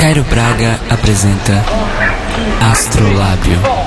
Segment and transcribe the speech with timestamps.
[0.00, 1.62] Cairo Braga apresenta
[2.72, 3.79] Astrolábio.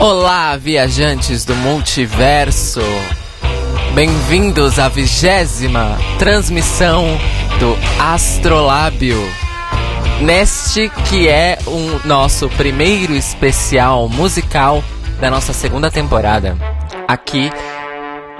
[0.00, 2.80] Olá, viajantes do multiverso!
[3.94, 7.04] Bem-vindos à vigésima transmissão
[7.58, 9.18] do Astrolábio.
[10.22, 14.82] Neste que é o nosso primeiro especial musical
[15.20, 16.56] da nossa segunda temporada,
[17.06, 17.50] aqui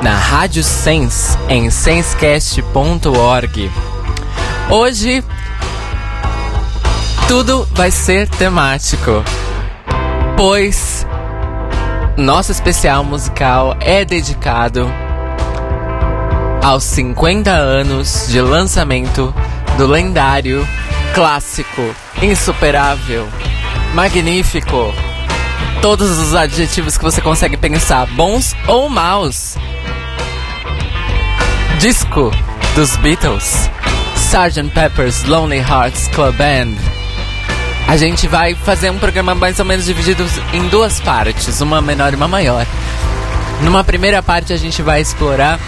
[0.02, 3.70] na Rádio Sense, em sensecast.org.
[4.70, 5.22] Hoje,
[7.28, 9.22] tudo vai ser temático,
[10.38, 11.04] pois
[12.20, 14.86] nosso especial musical é dedicado
[16.62, 19.34] aos 50 anos de lançamento
[19.78, 20.66] do lendário,
[21.14, 21.82] clássico,
[22.22, 23.26] insuperável,
[23.94, 24.92] magnífico,
[25.80, 29.56] todos os adjetivos que você consegue pensar, bons ou maus.
[31.78, 32.30] Disco
[32.74, 33.70] dos Beatles,
[34.16, 34.68] Sgt.
[34.74, 36.99] Pepper's Lonely Hearts Club Band.
[37.88, 42.12] A gente vai fazer um programa mais ou menos dividido em duas partes, uma menor
[42.12, 42.66] e uma maior.
[43.62, 45.58] Numa primeira parte a gente vai explorar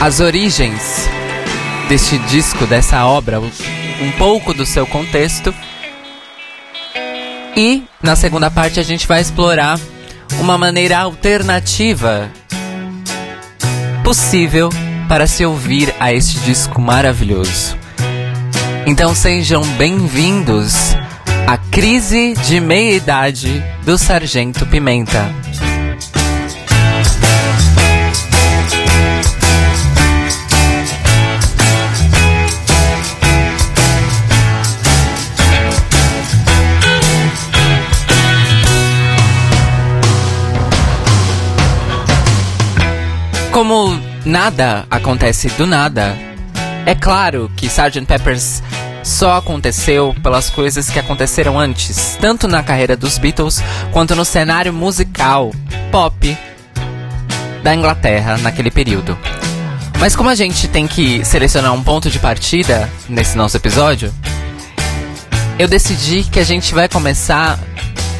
[0.00, 1.08] as origens
[1.88, 5.54] deste disco, dessa obra, um pouco do seu contexto.
[7.56, 9.78] E na segunda parte a gente vai explorar
[10.40, 12.30] uma maneira alternativa
[14.02, 14.70] possível
[15.08, 17.83] para se ouvir a este disco maravilhoso.
[18.86, 20.94] Então sejam bem-vindos
[21.46, 25.24] à crise de meia-idade do Sargento Pimenta.
[43.50, 46.33] Como nada acontece do nada,
[46.86, 48.04] é claro que Sgt.
[48.06, 48.62] Pepper's
[49.02, 53.62] só aconteceu pelas coisas que aconteceram antes, tanto na carreira dos Beatles
[53.92, 55.52] quanto no cenário musical
[55.90, 56.36] pop
[57.62, 59.16] da Inglaterra naquele período.
[60.00, 64.12] Mas como a gente tem que selecionar um ponto de partida nesse nosso episódio,
[65.58, 67.58] eu decidi que a gente vai começar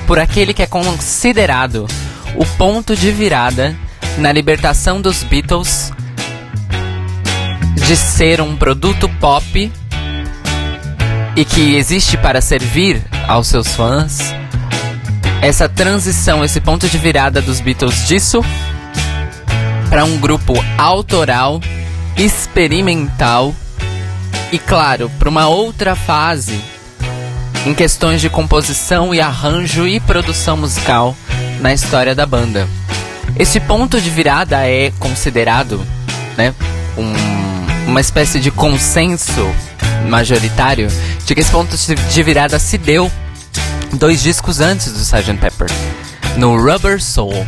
[0.07, 1.87] por aquele que é considerado
[2.37, 3.75] o ponto de virada
[4.19, 5.93] na libertação dos Beatles
[7.75, 9.73] de ser um produto pop
[11.37, 14.35] e que existe para servir aos seus fãs.
[15.43, 18.43] Essa transição, esse ponto de virada dos Beatles disso
[19.91, 21.61] para um grupo autoral,
[22.17, 23.55] experimental
[24.51, 26.61] e, claro, para uma outra fase
[27.67, 31.17] em questões de composição e arranjo e produção musical
[31.61, 32.69] na história da banda.
[33.39, 35.85] Esse ponto de virada é considerado,
[36.37, 36.55] né,
[36.97, 37.34] um,
[37.87, 39.47] uma espécie de consenso
[40.09, 40.89] majoritário
[41.25, 43.11] de que esse ponto de virada se deu
[43.93, 45.35] dois discos antes do Sgt.
[45.35, 45.69] Pepper,
[46.37, 47.47] no Rubber Soul.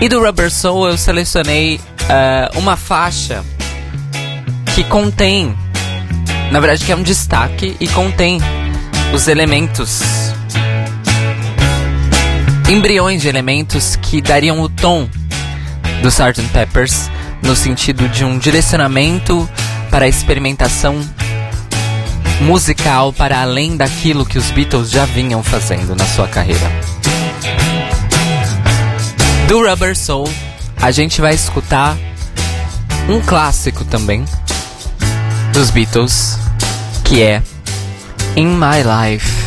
[0.00, 3.44] E do Rubber Soul eu selecionei ah, uma faixa
[4.74, 5.54] que contém,
[6.50, 8.38] na verdade que é um destaque e contém
[9.12, 10.00] os elementos
[12.68, 15.08] embriões de elementos que dariam o tom
[16.02, 16.42] do Sgt.
[16.52, 17.10] Peppers
[17.50, 19.50] no sentido de um direcionamento
[19.90, 21.04] para a experimentação
[22.42, 26.70] musical para além daquilo que os Beatles já vinham fazendo na sua carreira.
[29.48, 30.30] Do Rubber Soul,
[30.80, 31.98] a gente vai escutar
[33.08, 34.24] um clássico também
[35.52, 36.38] dos Beatles,
[37.02, 37.42] que é
[38.36, 39.39] In My Life.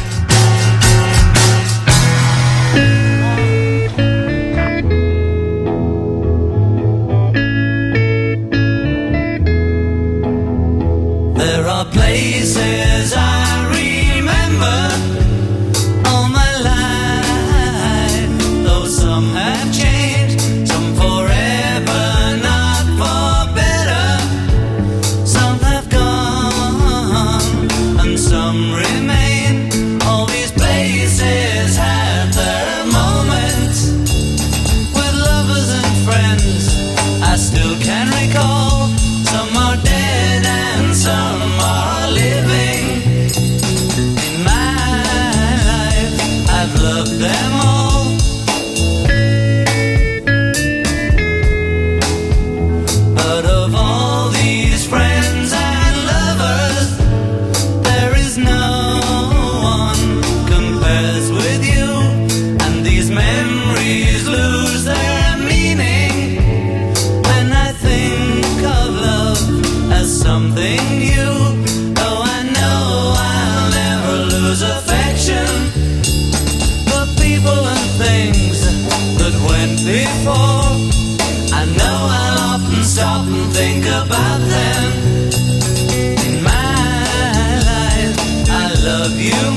[88.84, 89.53] love you.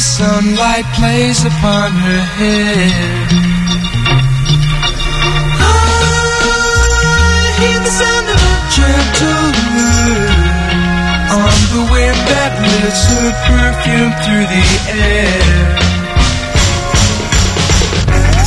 [0.00, 3.28] sunlight plays upon her head.
[5.60, 6.80] I ah,
[7.60, 9.44] hear the sound of a gentle
[11.36, 15.36] on the wind that lifts her perfume through the air.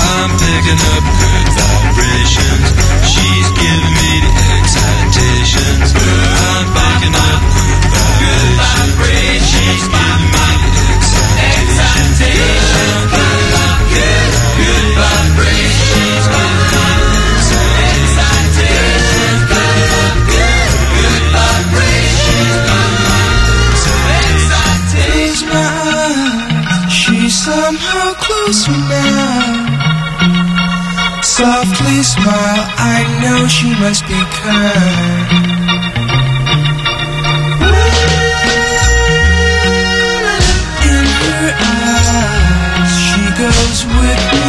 [0.09, 2.65] I'm picking up good vibrations.
[3.13, 4.12] She's giving me.
[32.03, 35.53] smile, I know she must be kind.
[40.91, 44.42] In her eyes, she goes with me.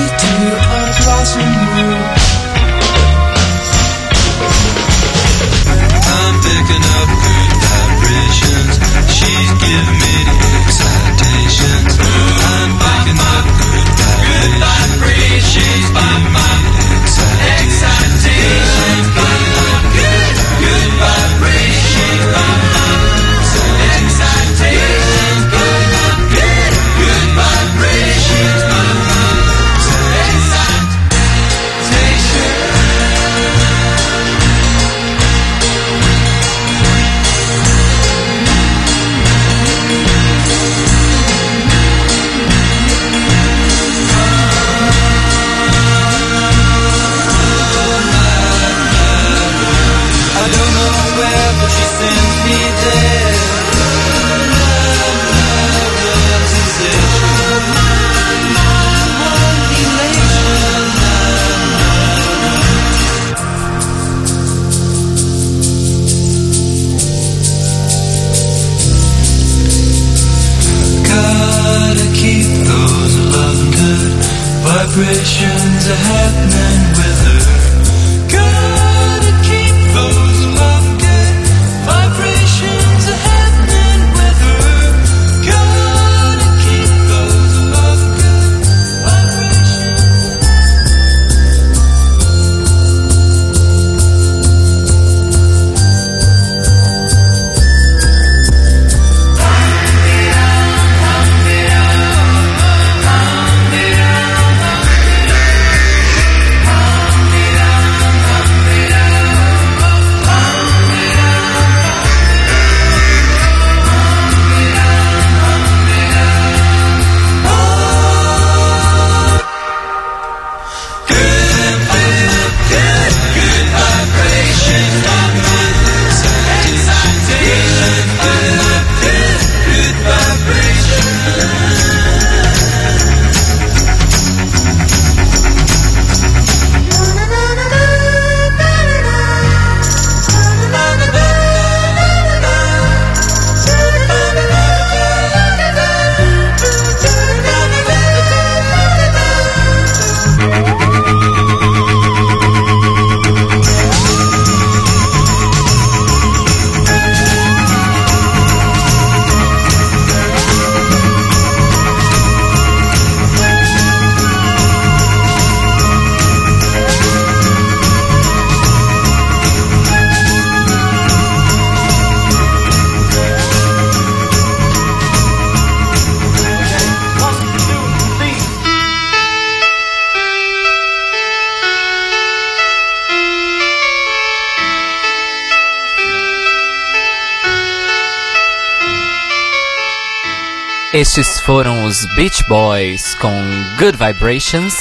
[192.16, 193.32] Beach Boys com
[193.76, 194.72] Good Vibrations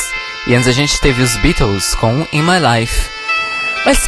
[0.45, 3.09] e antes a gente teve os Beatles com In My Life.
[3.83, 4.07] Mas,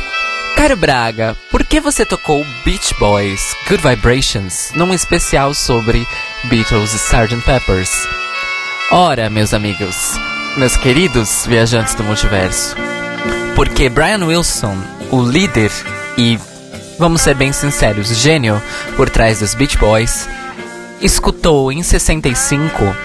[0.56, 6.08] caro Braga, por que você tocou Beach Boys Good Vibrations num especial sobre
[6.44, 7.42] Beatles e Sgt.
[7.44, 8.08] Peppers?
[8.92, 9.96] Ora, meus amigos,
[10.58, 12.76] meus queridos viajantes do multiverso,
[13.56, 14.78] porque Brian Wilson,
[15.10, 15.72] o líder
[16.16, 16.40] e,
[17.00, 18.62] vamos ser bem sinceros, gênio
[18.96, 20.30] por trás dos Beach Boys,
[21.02, 22.96] escutou em 65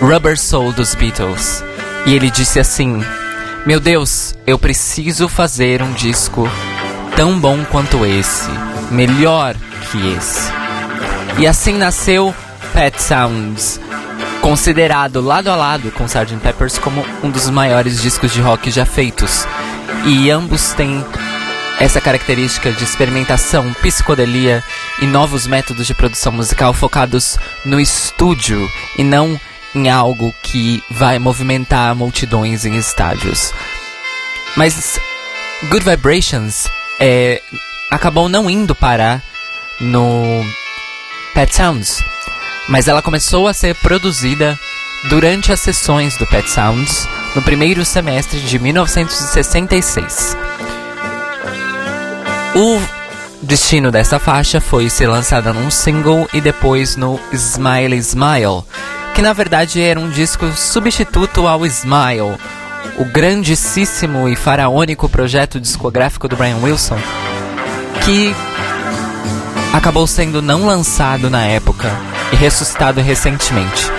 [0.00, 1.64] Rubber Soul dos Beatles
[2.06, 3.02] e ele disse assim:
[3.64, 6.48] Meu Deus, eu preciso fazer um disco
[7.16, 8.50] tão bom quanto esse,
[8.90, 9.56] melhor
[9.90, 10.50] que esse.
[11.38, 12.34] E assim nasceu
[12.72, 13.80] Pet Sounds,
[14.42, 16.36] considerado lado a lado com Sgt.
[16.42, 19.46] Peppers como um dos maiores discos de rock já feitos.
[20.04, 21.04] E ambos têm
[21.80, 24.62] essa característica de experimentação, psicodelia
[25.00, 29.38] e novos métodos de produção musical focados no estúdio e não
[29.76, 33.52] em algo que vai movimentar multidões em estádios.
[34.56, 34.98] Mas
[35.68, 36.66] Good Vibrations
[36.98, 37.42] é,
[37.90, 39.22] acabou não indo parar
[39.78, 40.42] no
[41.34, 42.02] Pet Sounds,
[42.68, 44.58] mas ela começou a ser produzida
[45.10, 50.34] durante as sessões do Pet Sounds no primeiro semestre de 1966.
[52.54, 52.80] O
[53.42, 58.64] destino dessa faixa foi ser lançada num single e depois no Smiley Smile,
[59.16, 62.36] que na verdade era um disco substituto ao Smile,
[62.98, 66.98] o grandíssimo e faraônico projeto discográfico do Brian Wilson,
[68.04, 68.36] que
[69.72, 71.90] acabou sendo não lançado na época
[72.30, 73.90] e ressuscitado recentemente.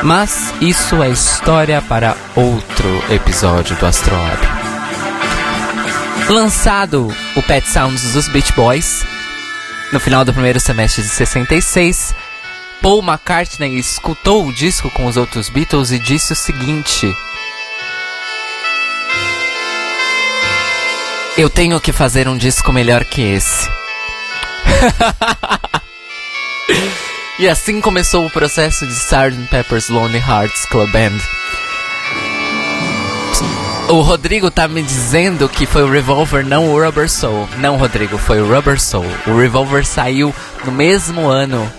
[0.00, 4.38] Mas isso é história para outro episódio do Astrolab.
[6.28, 9.04] Lançado o Pet Sounds dos Beach Boys,
[9.92, 12.14] no final do primeiro semestre de 66,
[12.82, 17.14] Paul McCartney escutou o disco com os outros Beatles e disse o seguinte:
[21.38, 23.70] Eu tenho que fazer um disco melhor que esse.
[27.38, 29.46] e assim começou o processo de Sgt.
[29.48, 31.18] Pepper's Lonely Hearts Club Band.
[33.90, 37.48] O Rodrigo tá me dizendo que foi o Revolver, não o Rubber Soul.
[37.58, 39.06] Não, Rodrigo, foi o Rubber Soul.
[39.28, 40.34] O Revolver saiu
[40.64, 41.70] no mesmo ano.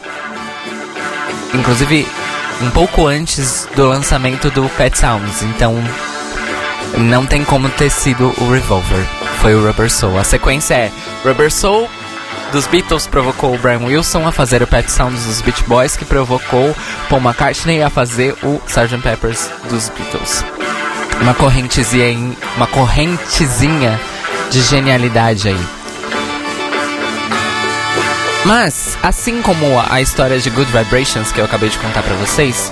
[1.54, 2.08] Inclusive,
[2.62, 5.42] um pouco antes do lançamento do Pet Sounds.
[5.44, 5.76] Então,
[6.98, 9.06] não tem como ter sido o Revolver.
[9.42, 10.18] Foi o Rubber Soul.
[10.18, 10.92] A sequência é
[11.24, 11.90] Rubber Soul
[12.52, 16.06] dos Beatles provocou o Brian Wilson a fazer o Pet Sounds dos Beach Boys, que
[16.06, 16.76] provocou
[17.10, 19.00] Paul McCartney a fazer o Sgt.
[19.02, 20.46] Peppers dos Beatles
[21.24, 24.00] uma correntezinha, uma correntezinha
[24.50, 25.83] de genialidade aí.
[28.46, 32.72] Mas, assim como a história de Good Vibrations que eu acabei de contar para vocês,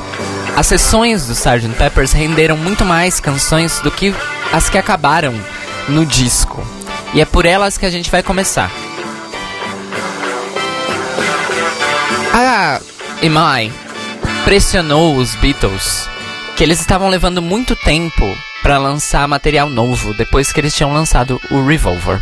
[0.56, 1.70] as sessões do Sgt.
[1.78, 4.14] Peppers renderam muito mais canções do que
[4.52, 5.34] as que acabaram
[5.88, 6.62] no disco.
[7.14, 8.70] E é por elas que a gente vai começar.
[12.34, 12.80] A
[13.22, 13.74] EMI
[14.44, 16.10] pressionou os Beatles
[16.56, 21.40] que eles estavam levando muito tempo para lançar material novo depois que eles tinham lançado
[21.50, 22.22] o Revolver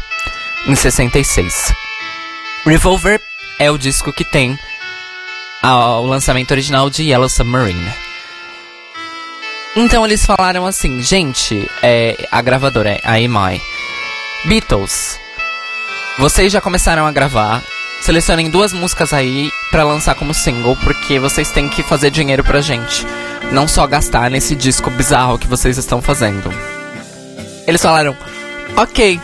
[0.65, 1.73] em 66.
[2.65, 3.28] Revolver
[3.59, 4.57] é o disco que tem
[5.61, 7.93] o lançamento original de Yellow Submarine.
[9.75, 13.61] Então eles falaram assim, gente, é, a gravadora é a EMI.
[14.45, 15.19] Beatles,
[16.17, 17.61] vocês já começaram a gravar.
[18.01, 22.61] Selecionem duas músicas aí para lançar como single, porque vocês têm que fazer dinheiro pra
[22.61, 23.05] gente
[23.51, 26.49] não só gastar nesse disco bizarro que vocês estão fazendo.
[27.67, 28.15] Eles falaram,
[28.75, 29.19] ok.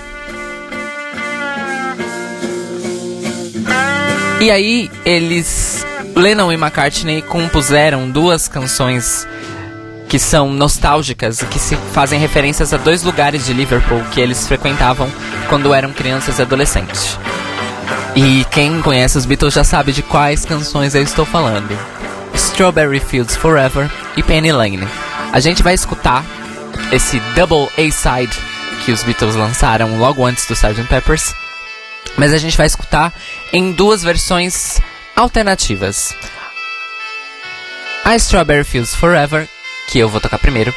[4.39, 9.27] E aí eles, Lennon e McCartney, compuseram duas canções
[10.08, 14.48] que são nostálgicas e que se fazem referências a dois lugares de Liverpool que eles
[14.48, 15.10] frequentavam
[15.50, 17.18] quando eram crianças e adolescentes.
[18.15, 21.77] E quem conhece os Beatles já sabe de quais canções eu estou falando.
[22.34, 24.88] Strawberry Fields Forever e Penny Lane.
[25.32, 26.24] A gente vai escutar
[26.92, 28.38] esse double A-side
[28.86, 30.84] que os Beatles lançaram logo antes do Sgt.
[30.84, 31.34] Peppers,
[32.18, 33.12] mas a gente vai escutar
[33.52, 34.80] em duas versões
[35.16, 36.16] alternativas.
[38.04, 39.48] A Strawberry Fields Forever,
[39.88, 40.74] que eu vou tocar primeiro,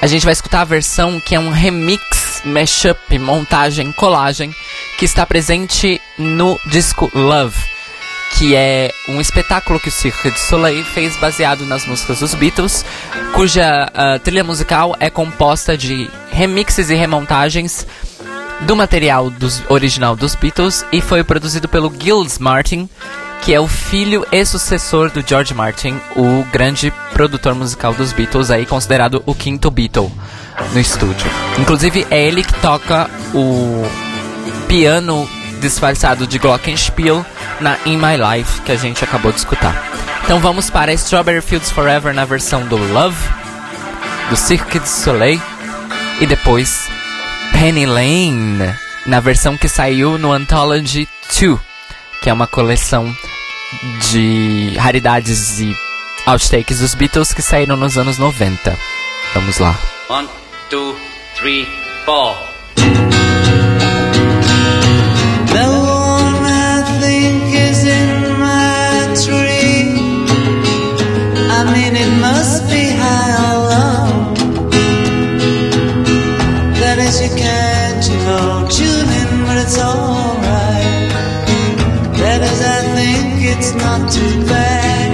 [0.00, 4.54] a gente vai escutar a versão que é um remix, mashup, montagem, colagem,
[4.98, 7.72] que está presente no disco Love
[8.38, 12.84] que é um espetáculo que o Cirque du Soleil fez baseado nas músicas dos Beatles,
[13.34, 17.86] cuja uh, trilha musical é composta de remixes e remontagens
[18.66, 22.88] do material dos, original dos Beatles e foi produzido pelo Gilles Martin,
[23.42, 28.50] que é o filho e sucessor do George Martin, o grande produtor musical dos Beatles,
[28.50, 30.10] aí considerado o quinto Beatle
[30.72, 31.30] no estúdio.
[31.58, 33.84] Inclusive é ele que toca o
[34.68, 35.28] piano
[35.60, 37.24] disfarçado de Glockenspiel
[37.60, 39.90] na In My Life que a gente acabou de escutar.
[40.24, 43.16] Então vamos para Strawberry Fields Forever na versão do Love,
[44.30, 45.40] do Cirque du Soleil
[46.20, 46.88] e depois
[47.62, 48.74] Penny Lane
[49.06, 51.08] na versão que saiu no Anthology
[51.40, 51.60] 2,
[52.20, 53.16] que é uma coleção
[54.10, 55.72] de raridades e
[56.26, 58.76] outtakes dos Beatles que saíram nos anos 90.
[59.32, 59.78] Vamos lá.
[60.08, 60.28] One,
[60.68, 60.96] two,
[61.36, 61.68] three,
[62.04, 62.34] four.
[84.08, 85.10] Too bad.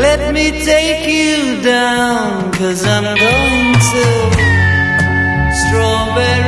[0.00, 4.06] Let me take you down, cause I'm going to
[5.60, 6.47] strawberry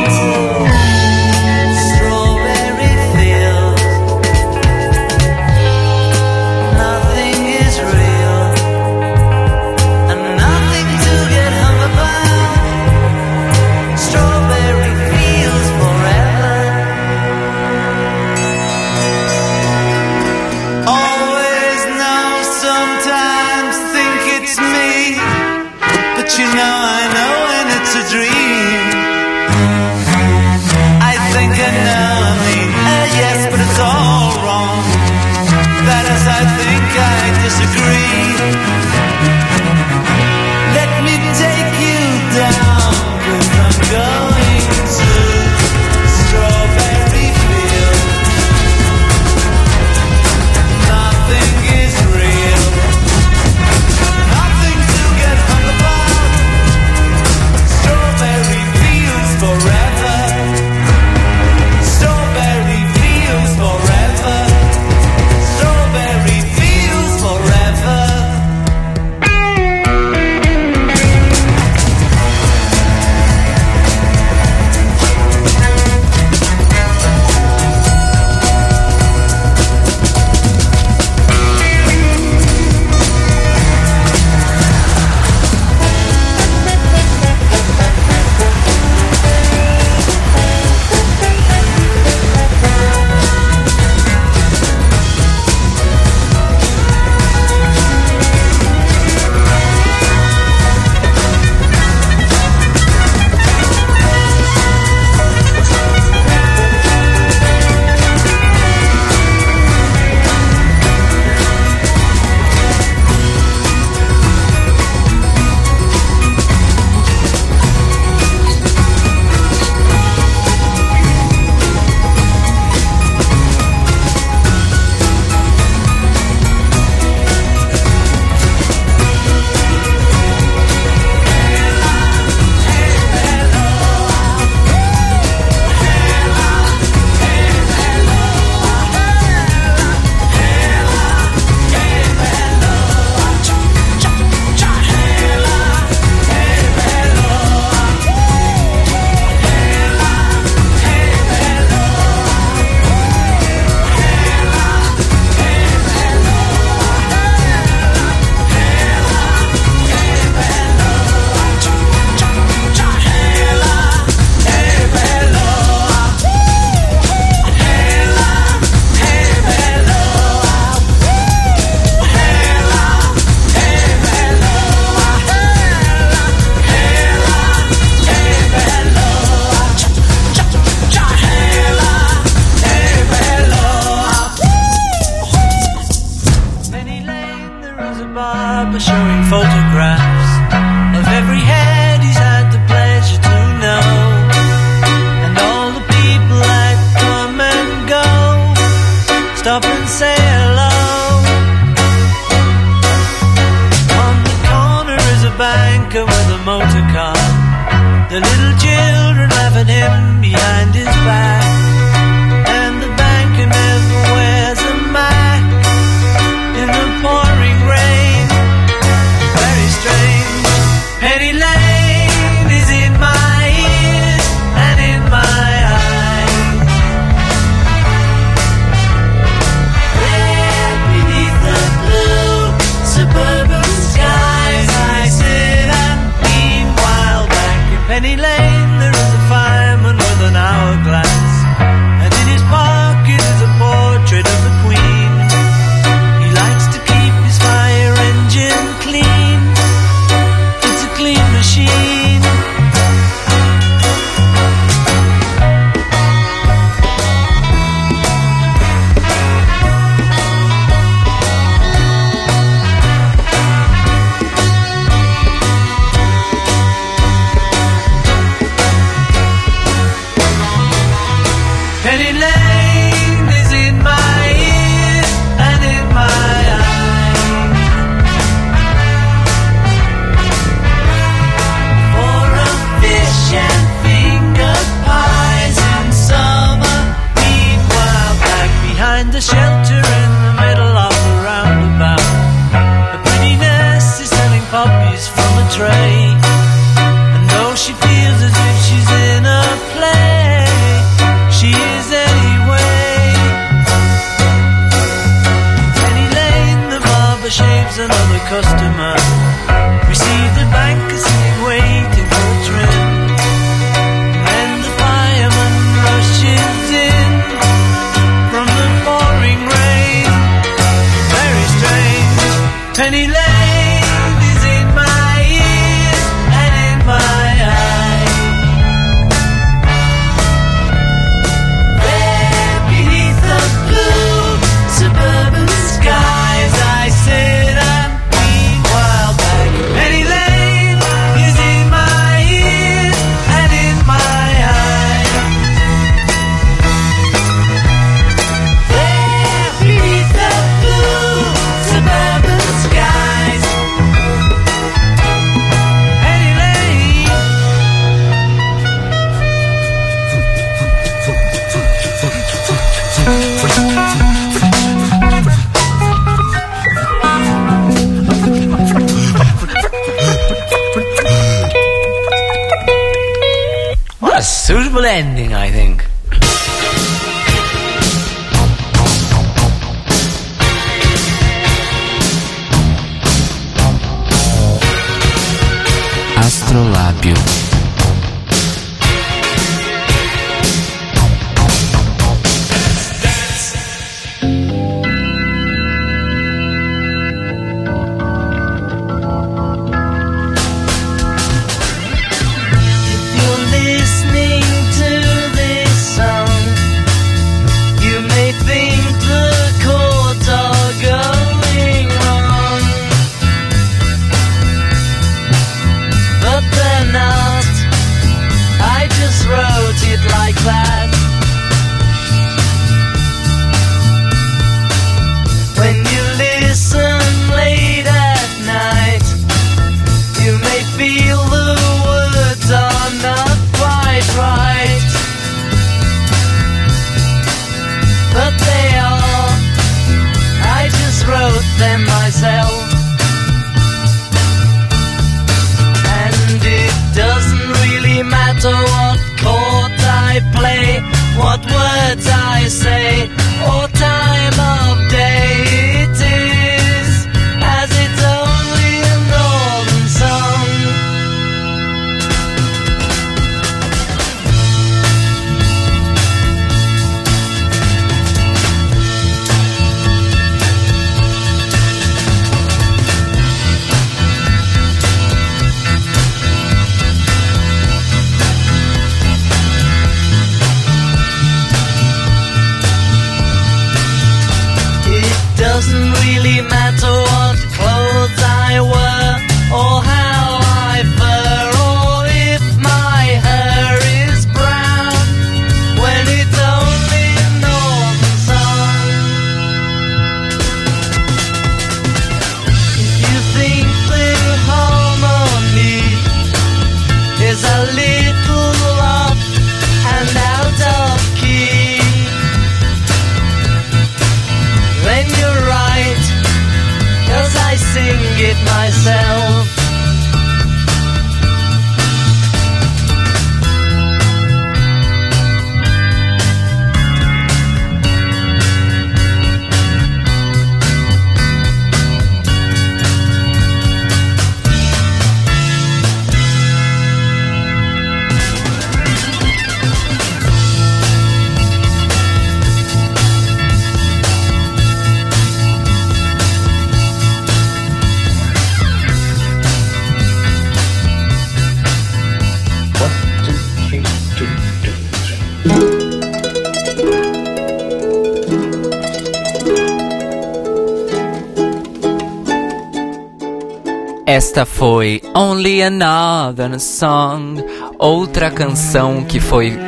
[564.31, 567.43] Esta foi Only Another Song,
[567.77, 569.59] outra canção que foi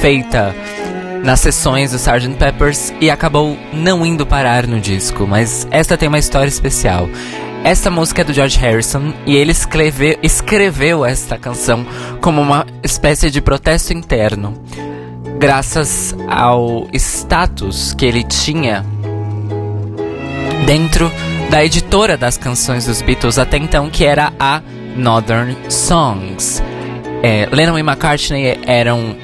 [0.00, 0.56] feita
[1.22, 2.34] nas sessões do Sgt.
[2.38, 7.10] Peppers e acabou não indo parar no disco, mas esta tem uma história especial.
[7.62, 11.84] Esta música é do George Harrison e ele escreveu, escreveu esta canção
[12.22, 14.54] como uma espécie de protesto interno,
[15.38, 18.82] graças ao status que ele tinha
[20.64, 21.12] dentro
[21.50, 24.62] da editora das canções dos Beatles até então, que era a
[24.96, 26.62] Northern Songs.
[27.24, 29.16] É, Lennon e McCartney eram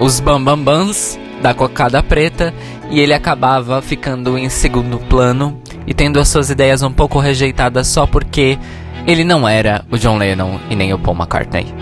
[0.00, 2.52] os bambambans da cocada preta
[2.90, 7.86] e ele acabava ficando em segundo plano e tendo as suas ideias um pouco rejeitadas
[7.86, 8.58] só porque
[9.06, 11.72] ele não era o John Lennon e nem o Paul McCartney.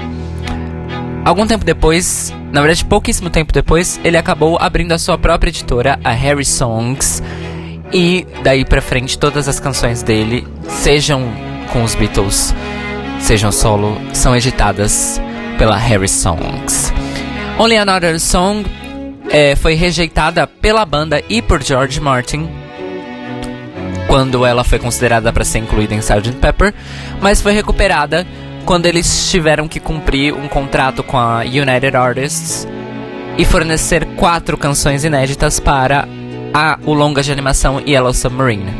[1.24, 5.98] Algum tempo depois, na verdade pouquíssimo tempo depois, ele acabou abrindo a sua própria editora,
[6.05, 7.22] a Harry Songs,
[7.92, 11.33] e daí pra frente todas as canções dele, sejam
[11.72, 12.55] com os Beatles,
[13.20, 15.20] sejam solo, são editadas
[15.59, 16.92] pela Harry Songs.
[17.59, 18.64] Only Another Song
[19.31, 22.48] é, foi rejeitada pela banda e por George Martin
[24.07, 26.33] quando ela foi considerada para ser incluída em Sgt.
[26.40, 26.74] Pepper,
[27.20, 28.27] mas foi recuperada
[28.64, 32.66] quando eles tiveram que cumprir um contrato com a United Artists
[33.37, 36.09] e fornecer quatro canções inéditas para
[36.53, 38.73] a, o longa de animação Yellow Submarine.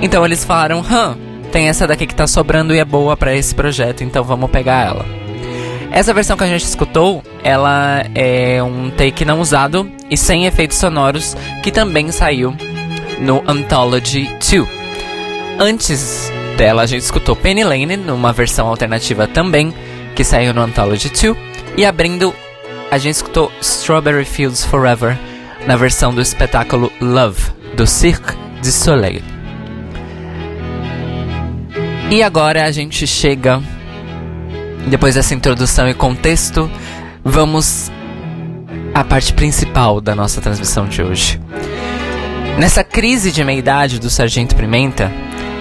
[0.00, 1.16] Então eles falaram: Hã,
[1.50, 4.86] tem essa daqui que tá sobrando e é boa para esse projeto, então vamos pegar
[4.86, 5.22] ela.
[5.90, 10.78] Essa versão que a gente escutou, ela é um take não usado e sem efeitos
[10.78, 12.56] sonoros, que também saiu
[13.20, 14.66] no Anthology 2.
[15.58, 19.72] Antes dela, a gente escutou Penny Lane, numa versão alternativa também,
[20.16, 21.36] que saiu no Anthology 2.
[21.76, 22.34] E abrindo,
[22.90, 25.18] a gente escutou Strawberry Fields Forever,
[25.66, 29.22] na versão do espetáculo Love, do Cirque du Soleil.
[32.10, 33.62] E agora a gente chega,
[34.86, 36.70] depois dessa introdução e contexto,
[37.24, 37.90] vamos
[38.94, 41.40] à parte principal da nossa transmissão de hoje.
[42.58, 45.10] Nessa crise de meia-idade do Sargento Pimenta,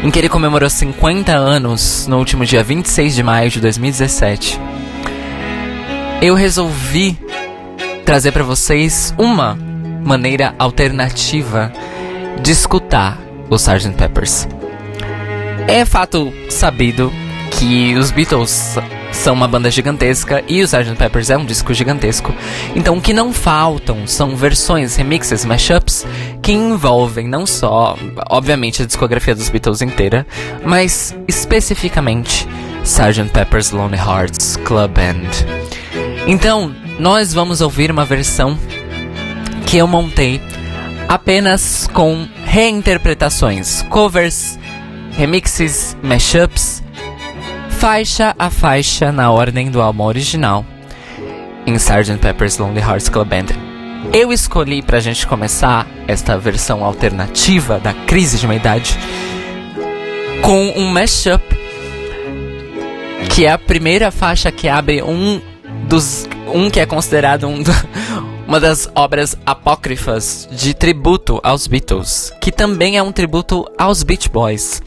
[0.03, 4.59] em que ele comemorou 50 anos no último dia 26 de maio de 2017,
[6.21, 7.17] eu resolvi
[8.03, 9.57] trazer para vocês uma
[10.03, 11.71] maneira alternativa
[12.41, 13.95] de escutar o Sgt.
[13.97, 14.47] Peppers.
[15.67, 17.11] É fato sabido
[17.51, 18.77] que os Beatles
[19.11, 20.95] são uma banda gigantesca e o Sgt.
[20.95, 22.33] Peppers é um disco gigantesco.
[22.75, 26.05] Então o que não faltam são versões, remixes, mashups
[26.41, 27.97] que envolvem não só,
[28.29, 30.25] obviamente, a discografia dos Beatles inteira,
[30.65, 32.47] mas especificamente
[32.83, 33.29] Sgt.
[33.31, 35.29] Pepper's Lonely Hearts Club Band.
[36.25, 38.57] Então, nós vamos ouvir uma versão
[39.71, 40.41] que eu montei
[41.07, 44.59] apenas com reinterpretações, covers,
[45.13, 46.83] remixes, mashups,
[47.69, 50.65] faixa a faixa na ordem do álbum original
[51.65, 52.17] em Sgt.
[52.17, 53.45] Pepper's Lonely Hearts Club Band.
[54.11, 58.97] Eu escolhi pra gente começar esta versão alternativa da crise de meia-idade
[60.41, 61.41] com um mashup
[63.29, 65.39] que é a primeira faixa que abre um
[65.87, 67.71] dos um que é considerado um do,
[68.51, 74.27] uma das obras apócrifas de tributo aos Beatles, que também é um tributo aos Beach
[74.27, 74.83] Boys.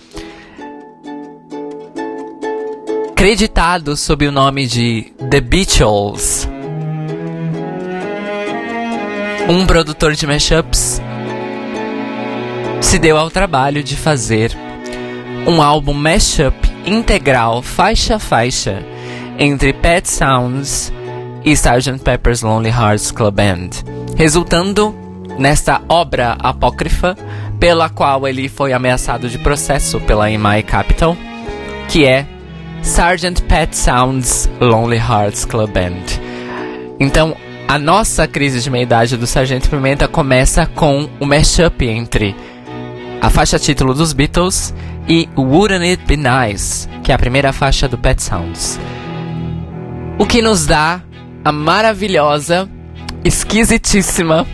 [3.17, 6.47] Creditado sob o nome de The Beatles,
[9.49, 11.01] um produtor de mashups
[12.83, 14.55] se deu ao trabalho de fazer
[15.47, 18.85] um álbum mashup integral, faixa a faixa,
[19.39, 20.93] entre Pet Sounds
[21.45, 22.03] e Sgt.
[22.03, 23.71] Pepper's Lonely Hearts Club Band,
[24.17, 24.95] resultando
[25.39, 27.17] nesta obra apócrifa
[27.59, 31.17] pela qual ele foi ameaçado de processo pela EMI Capital,
[31.89, 32.27] que é
[32.83, 33.43] Sgt.
[33.43, 36.05] Pet Sounds Lonely Hearts Club Band.
[36.99, 42.37] Então, a nossa crise de meia-idade do Sargento Pimenta começa com o mashup entre
[43.21, 44.75] a faixa título dos Beatles
[45.09, 48.79] e Wouldn't It Be Nice, que é a primeira faixa do Pet Sounds.
[50.19, 51.03] O que nos dá
[51.45, 52.69] a maravilhosa,
[53.25, 54.47] esquisitíssima.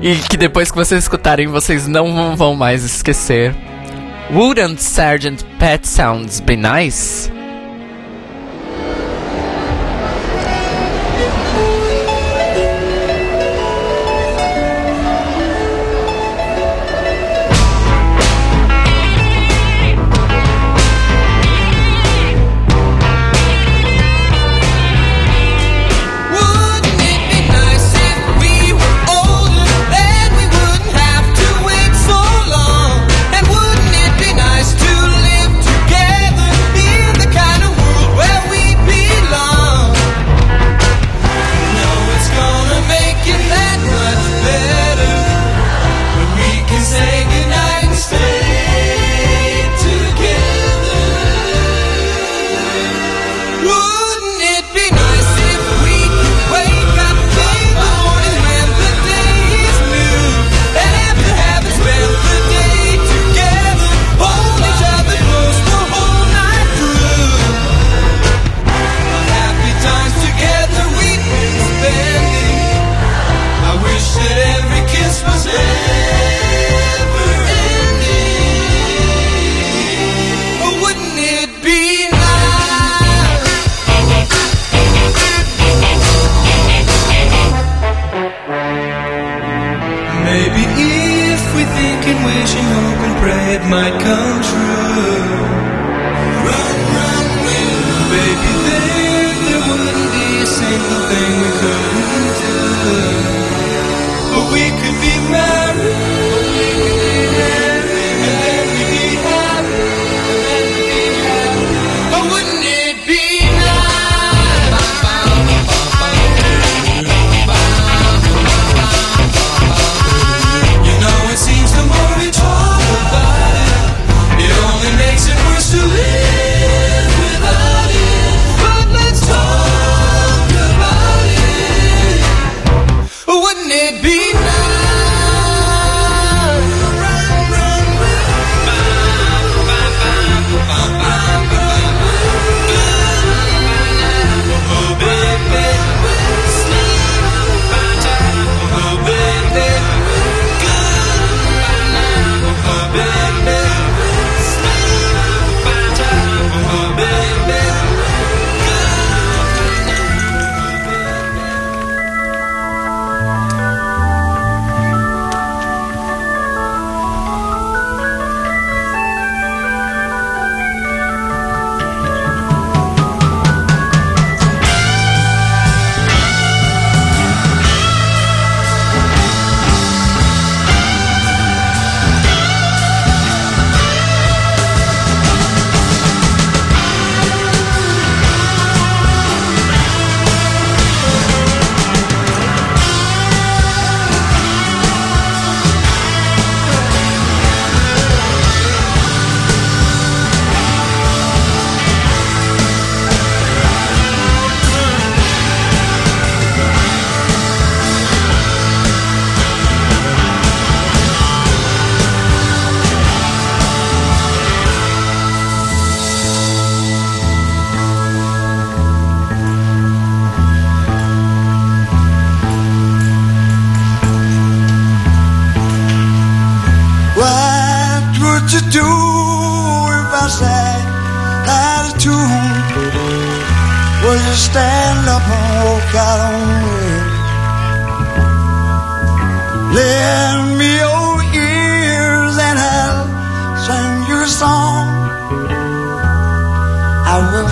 [0.00, 3.54] e que depois que vocês escutarem, vocês não vão mais esquecer.
[4.32, 7.35] Wouldn't Sergeant Pet Sounds be nice?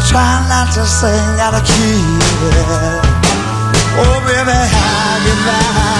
[0.08, 2.02] try not to sing out of key.
[3.96, 5.93] Oh, baby, how you like?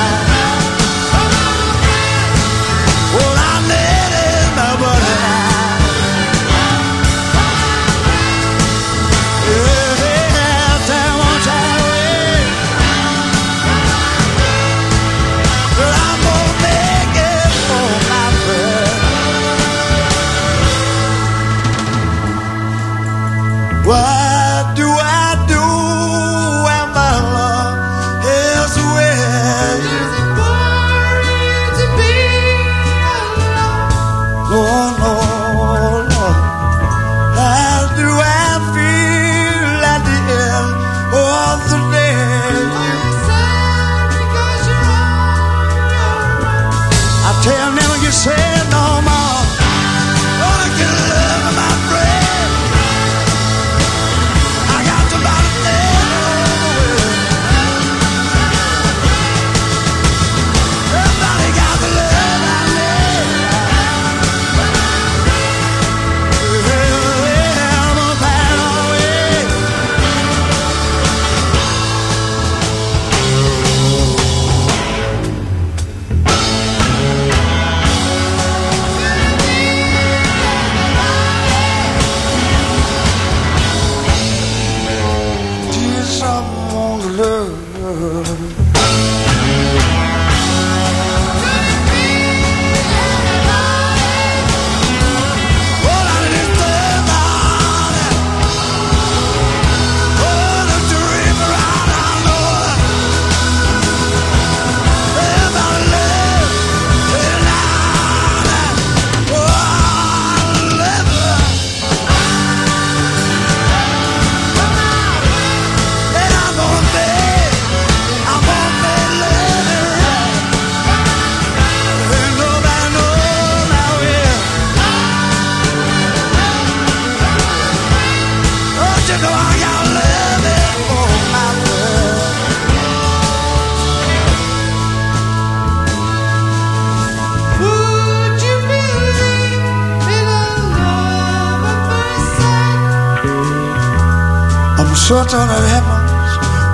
[145.29, 145.87] children of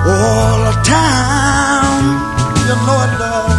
[0.07, 2.05] all the time.
[2.67, 3.51] You know it, love.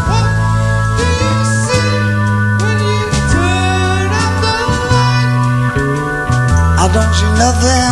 [6.82, 7.91] I don't see nothing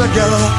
[0.00, 0.57] us ago.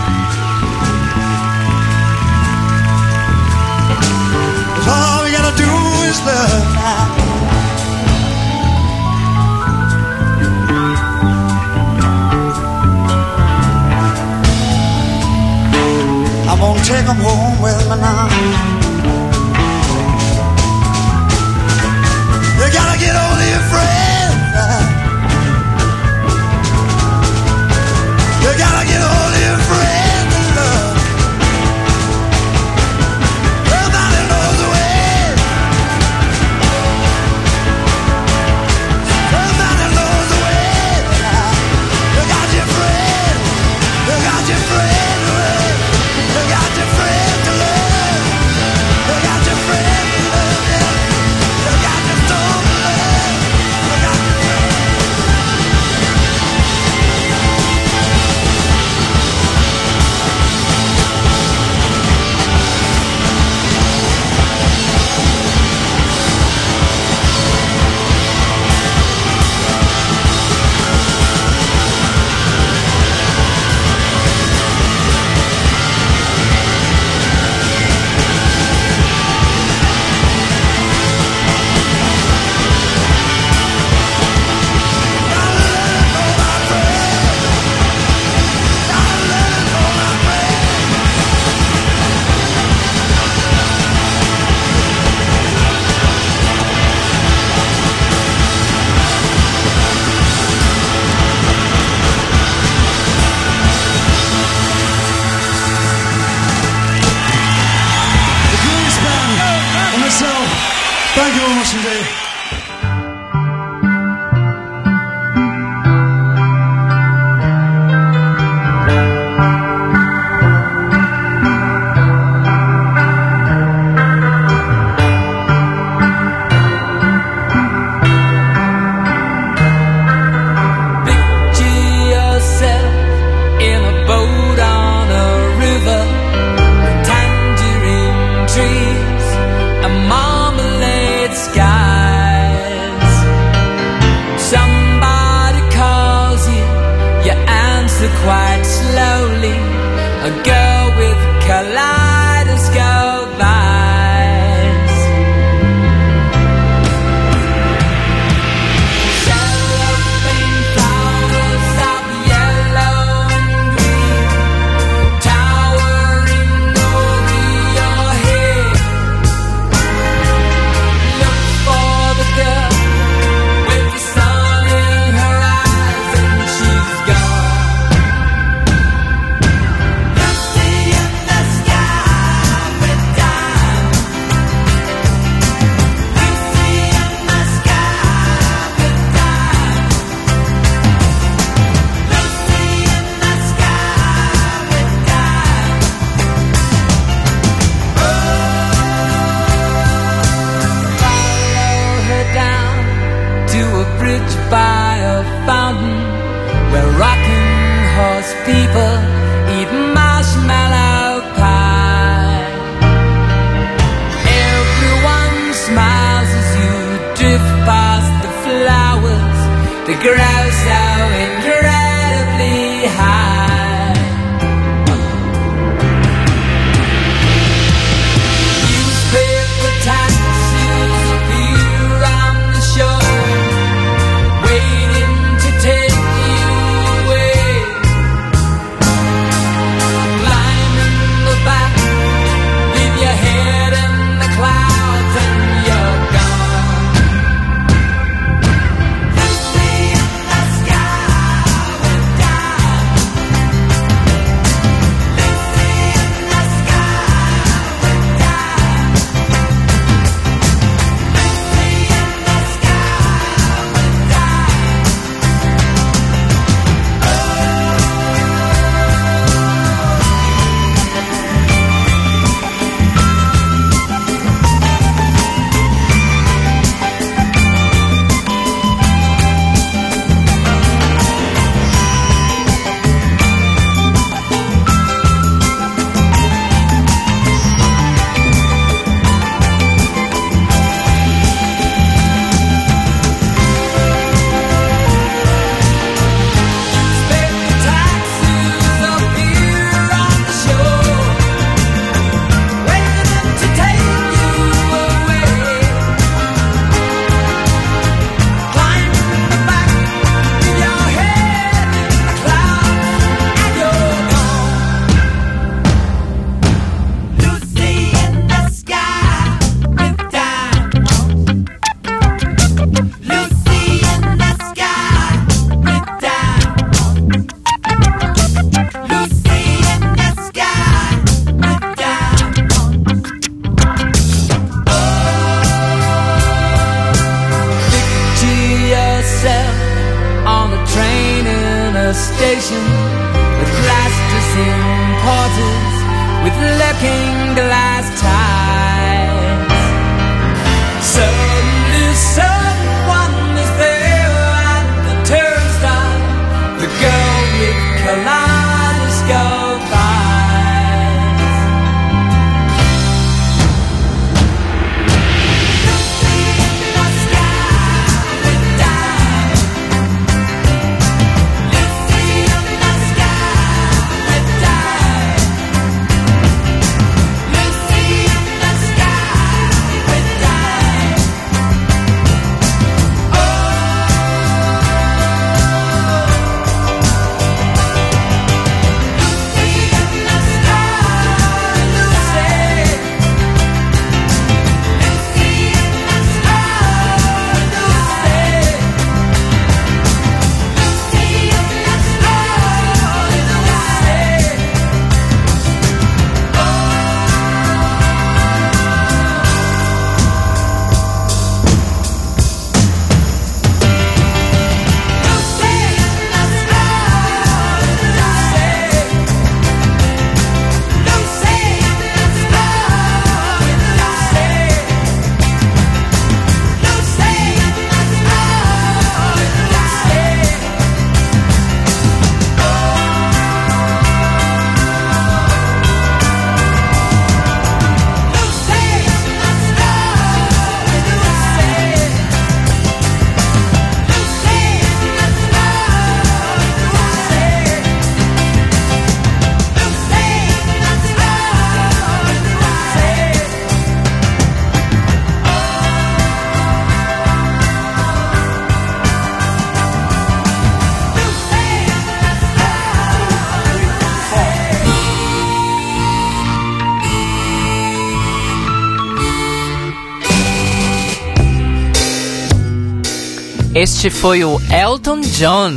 [473.61, 475.53] Este foi o Elton John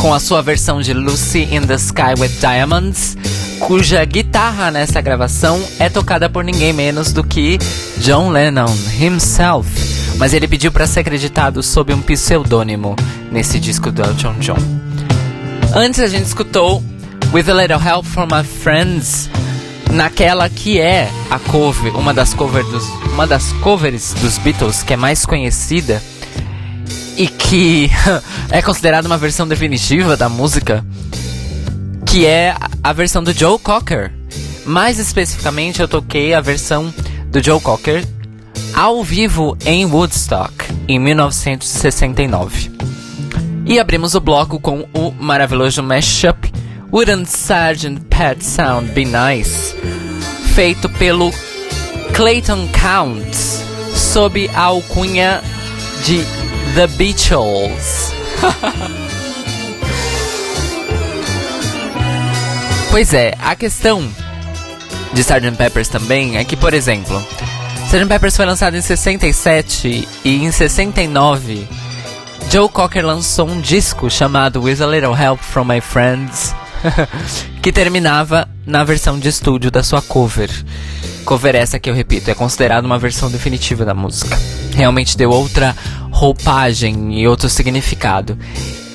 [0.00, 3.16] com a sua versão de Lucy in the Sky with Diamonds,
[3.60, 7.56] cuja guitarra nessa gravação é tocada por ninguém menos do que
[7.98, 8.66] John Lennon
[9.00, 9.70] himself.
[10.18, 12.96] Mas ele pediu para ser acreditado sob um pseudônimo
[13.30, 14.58] nesse disco do Elton John.
[15.72, 16.82] Antes a gente escutou
[17.32, 19.30] With a Little Help from My Friends,
[19.92, 24.94] naquela que é a cover, uma das covers dos, uma das covers dos Beatles que
[24.94, 26.02] é mais conhecida
[27.16, 27.90] e que
[28.50, 30.84] é considerada uma versão definitiva da música,
[32.04, 34.12] que é a- versão do Joe Cocker.
[34.64, 36.92] Mais especificamente, eu toquei a versão
[37.28, 38.04] do Joe Cocker
[38.74, 40.52] ao vivo em Woodstock
[40.88, 42.70] em 1969.
[43.64, 46.52] E abrimos o bloco com o maravilhoso mashup
[46.92, 48.00] Wouldn't Sgt.
[48.08, 49.74] Pet Sound Be Nice,
[50.54, 51.32] feito pelo
[52.14, 53.62] Clayton Counts,
[53.94, 55.42] sob a alcunha
[56.04, 56.24] de
[56.76, 58.12] The Beatles.
[62.90, 64.06] pois é, a questão
[65.14, 65.56] de Sgt.
[65.56, 67.26] Peppers também é que, por exemplo,
[67.86, 68.06] Sgt.
[68.06, 71.66] Peppers foi lançado em 67 e em 69
[72.52, 76.54] Joe Cocker lançou um disco chamado With a Little Help from My Friends,
[77.62, 80.50] que terminava na versão de estúdio da sua cover.
[81.24, 84.38] Cover essa que eu repito, é considerada uma versão definitiva da música.
[84.74, 85.74] Realmente deu outra
[86.16, 88.38] roupagem e outro significado.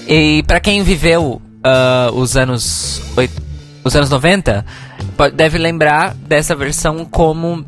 [0.08, 3.00] E para quem viveu uh, os anos
[3.84, 4.66] os anos 90,
[5.16, 7.64] pode- deve lembrar dessa versão como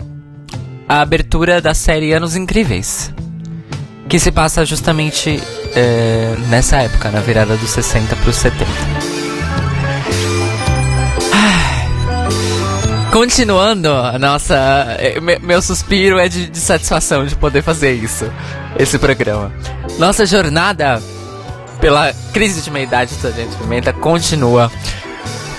[0.90, 3.12] a abertura da série Anos Incríveis
[4.10, 5.40] que se passa justamente
[5.76, 9.13] é, nessa época, na virada dos 60 para os 70.
[13.28, 14.98] Continuando a nossa.
[15.00, 18.30] eh, me- Meu suspiro é de, de satisfação de poder fazer isso,
[18.78, 19.50] esse programa.
[19.98, 21.02] Nossa jornada
[21.80, 24.70] pela crise de meia-idade do Sargento Pimenta continua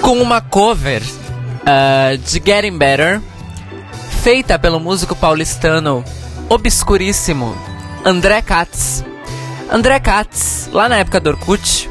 [0.02, 1.02] com uma cover
[1.64, 3.18] ah, de Getting Better,
[4.22, 6.04] feita pelo músico paulistano
[6.50, 7.56] obscuríssimo
[8.04, 9.02] André Katz.
[9.72, 11.88] André Katz, lá na época do Orkut,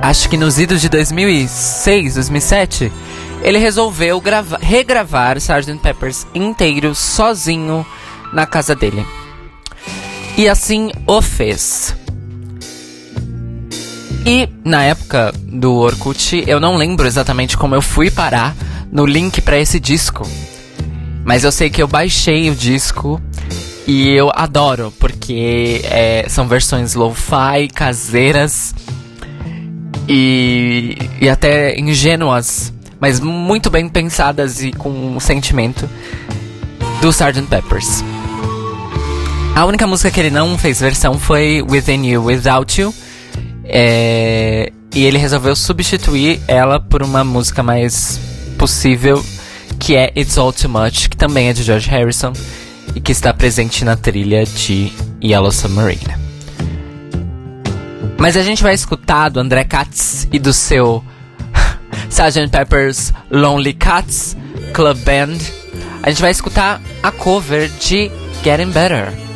[0.00, 2.92] acho que nos idos de 2006, 2007,
[3.42, 5.78] ele resolveu grava- regravar Sgt.
[5.82, 7.84] Peppers inteiro sozinho
[8.32, 9.04] na casa dele.
[10.36, 11.94] E assim o fez.
[14.26, 18.54] E na época do Orkut, eu não lembro exatamente como eu fui parar
[18.92, 20.26] no link pra esse disco.
[21.24, 23.20] Mas eu sei que eu baixei o disco
[23.86, 28.74] e eu adoro, porque é, são versões lo-fi, caseiras
[30.08, 35.88] e, e até ingênuas, mas muito bem pensadas e com um sentimento
[37.00, 37.42] do Sgt.
[37.48, 38.04] Peppers.
[39.54, 42.94] A única música que ele não fez versão foi Within You, Without You.
[43.64, 48.20] é, e ele resolveu substituir ela por uma música mais
[48.58, 49.24] possível,
[49.78, 52.32] que é It's All Too Much, que também é de George Harrison
[52.94, 54.92] e que está presente na trilha de
[55.22, 56.16] Yellow Submarine.
[58.18, 61.02] Mas a gente vai escutar do André Katz e do seu
[62.10, 62.50] Sgt.
[62.50, 64.36] Pepper's Lonely Cats
[64.74, 65.38] Club Band.
[66.02, 68.10] A gente vai escutar a cover de
[68.42, 69.29] Getting Better.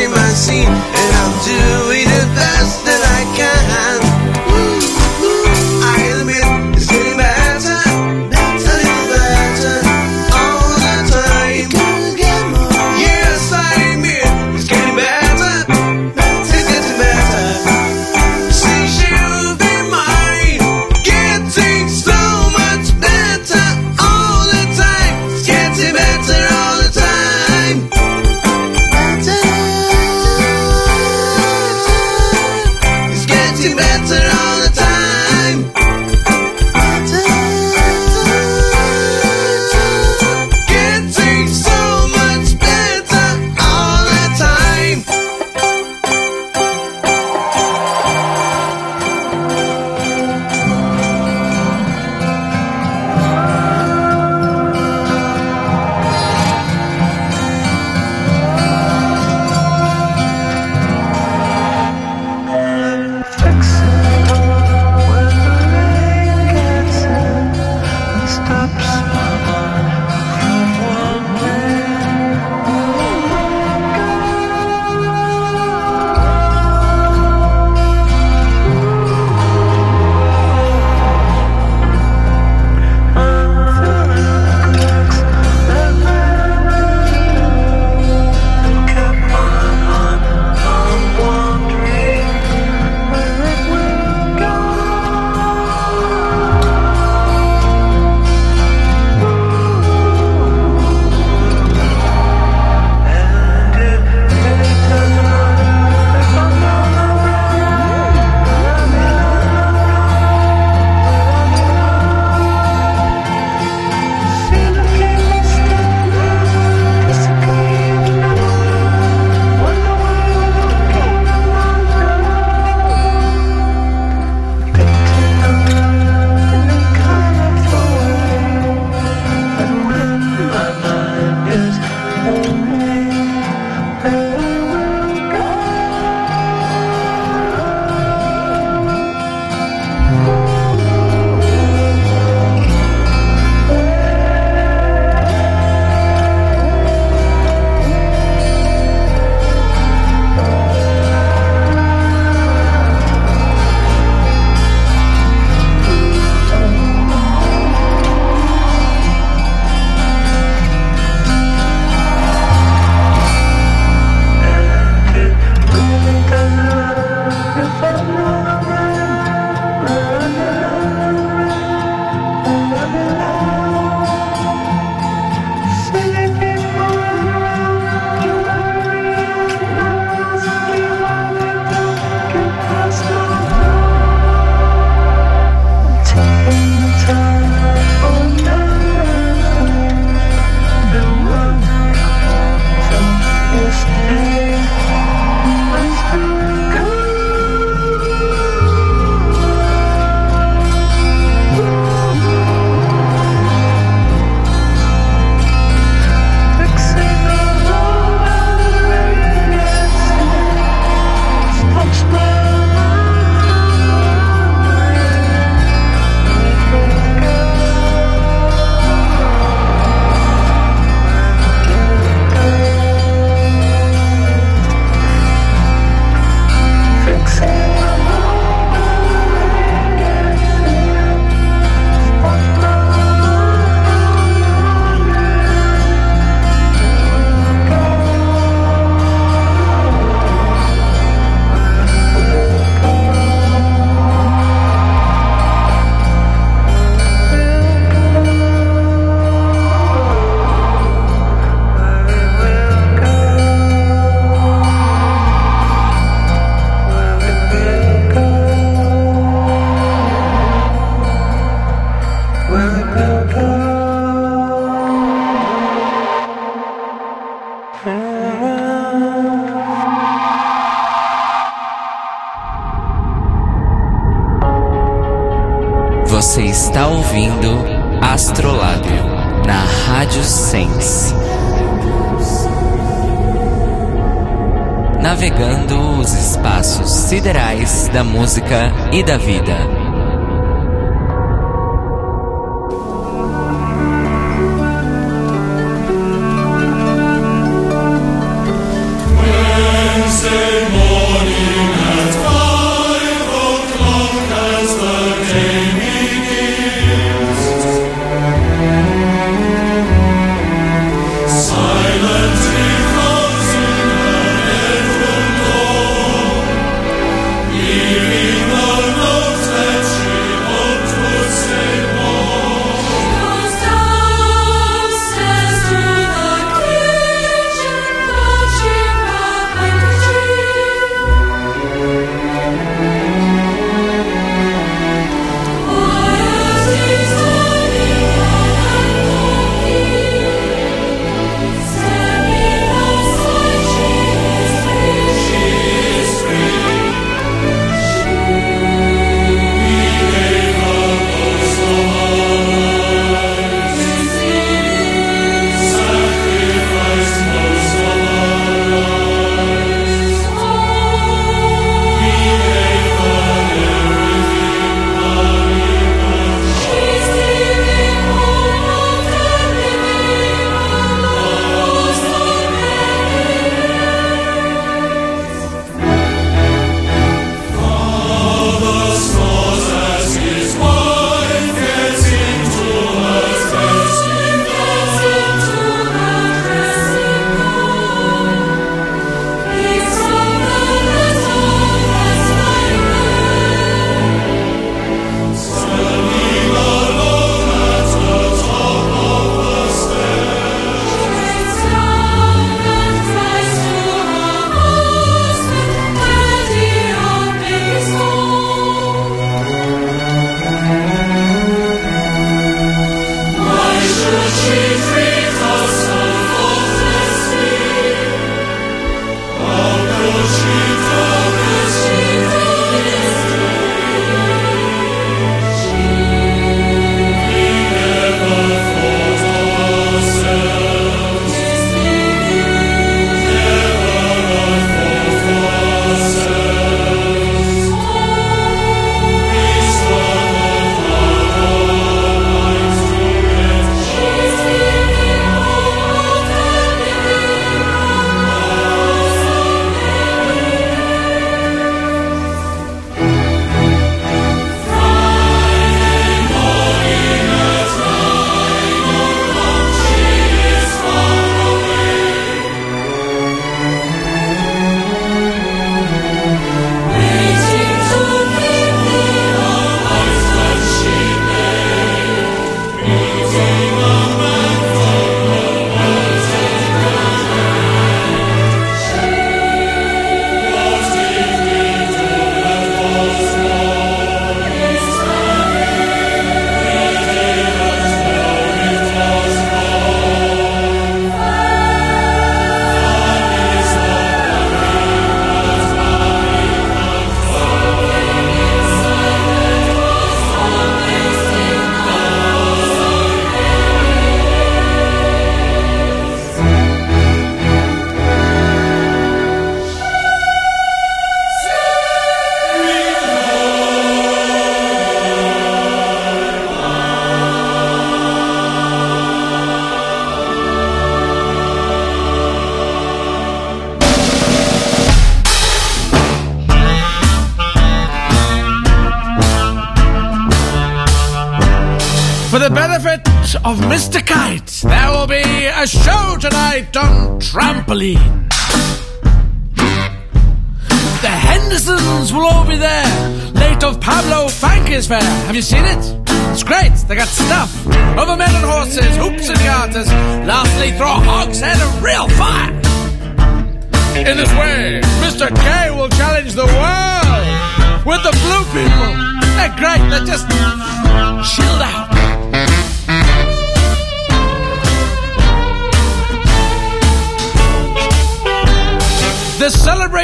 [0.00, 2.79] Changing my scene, and I'm doing the best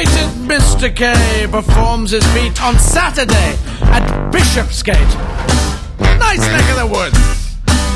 [0.05, 0.95] celebrated Mr.
[0.95, 5.11] K performs his feat on Saturday at Bishopsgate.
[6.19, 7.17] Nice neck of the woods.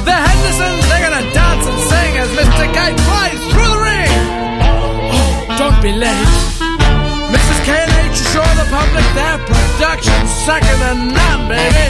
[0.06, 2.66] The Hendersons, they're gonna dance and sing as Mr.
[2.74, 4.18] Kite flies through the ring.
[5.14, 6.34] Oh, don't be late.
[7.30, 7.60] Mrs.
[7.66, 11.88] K and H show the public their production second to none, baby.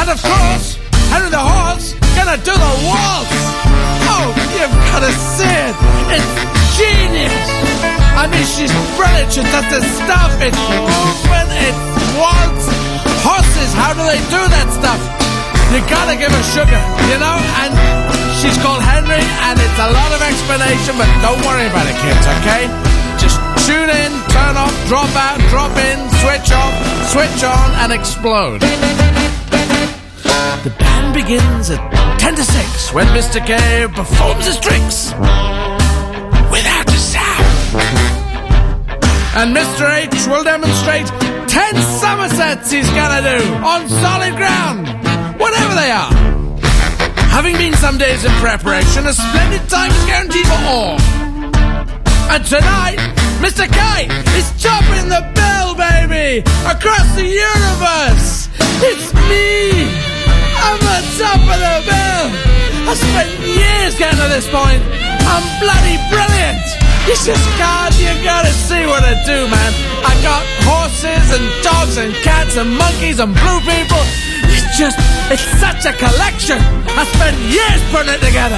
[0.00, 0.78] And of course,
[1.12, 3.36] Henry the Horse gonna do the waltz.
[4.08, 5.76] Oh, you've gotta see it.
[6.16, 6.32] It's
[6.78, 8.03] genius.
[8.14, 9.30] I mean, she's brilliant.
[9.32, 10.32] She does the stuff.
[10.40, 11.50] It's movement.
[11.54, 11.82] It's
[12.14, 12.66] waltz.
[13.26, 15.00] Horses, how do they do that stuff?
[15.72, 16.78] You gotta give her sugar,
[17.10, 17.34] you know?
[17.64, 17.72] And
[18.38, 22.22] she's called Henry, and it's a lot of explanation, but don't worry about it, kids,
[22.38, 22.70] okay?
[23.18, 26.74] Just tune in, turn off, drop out, drop in, switch off,
[27.10, 28.60] switch on, and explode.
[30.62, 31.82] The band begins at
[32.20, 33.44] 10 to 6 when Mr.
[33.44, 35.12] K performs his tricks.
[39.34, 39.90] And Mr.
[39.90, 41.06] H will demonstrate
[41.48, 44.86] 10 somersets he's gonna do on solid ground,
[45.40, 46.12] whatever they are.
[47.34, 51.00] Having been some days in preparation, a splendid time is guaranteed for all.
[52.30, 52.98] And tonight,
[53.42, 53.66] Mr.
[53.66, 54.06] K
[54.38, 58.48] is chopping the bell, baby, across the universe.
[58.86, 59.90] It's me.
[60.62, 62.24] I'm on top of the bell.
[62.86, 64.80] I spent years getting to this point.
[65.26, 66.83] I'm bloody brilliant.
[67.04, 69.72] You just can't, you gotta see what I do, man.
[70.08, 74.00] I got horses and dogs and cats and monkeys and blue people.
[74.48, 74.96] It's just,
[75.30, 76.56] it's such a collection.
[76.96, 78.56] I spent years putting it together.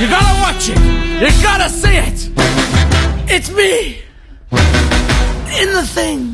[0.00, 0.78] You gotta watch it.
[1.22, 2.30] You gotta see it.
[3.30, 4.02] It's me.
[5.62, 6.33] In the thing.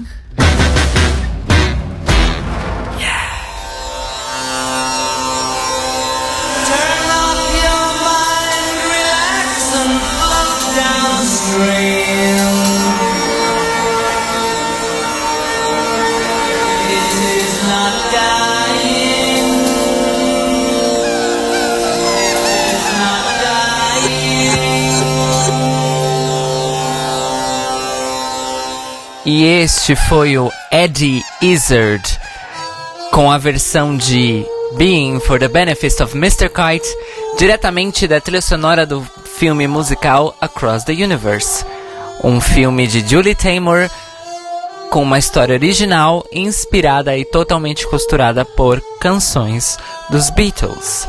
[29.33, 32.03] E este foi o Eddie Izzard
[33.13, 34.45] com a versão de
[34.77, 36.49] Being for the Benefit of Mr.
[36.49, 36.89] Kite,
[37.39, 39.07] diretamente da trilha sonora do
[39.41, 41.65] filme musical Across the Universe,
[42.23, 43.89] um filme de Julie Taymor
[44.91, 49.79] com uma história original inspirada e totalmente costurada por canções
[50.11, 51.09] dos Beatles.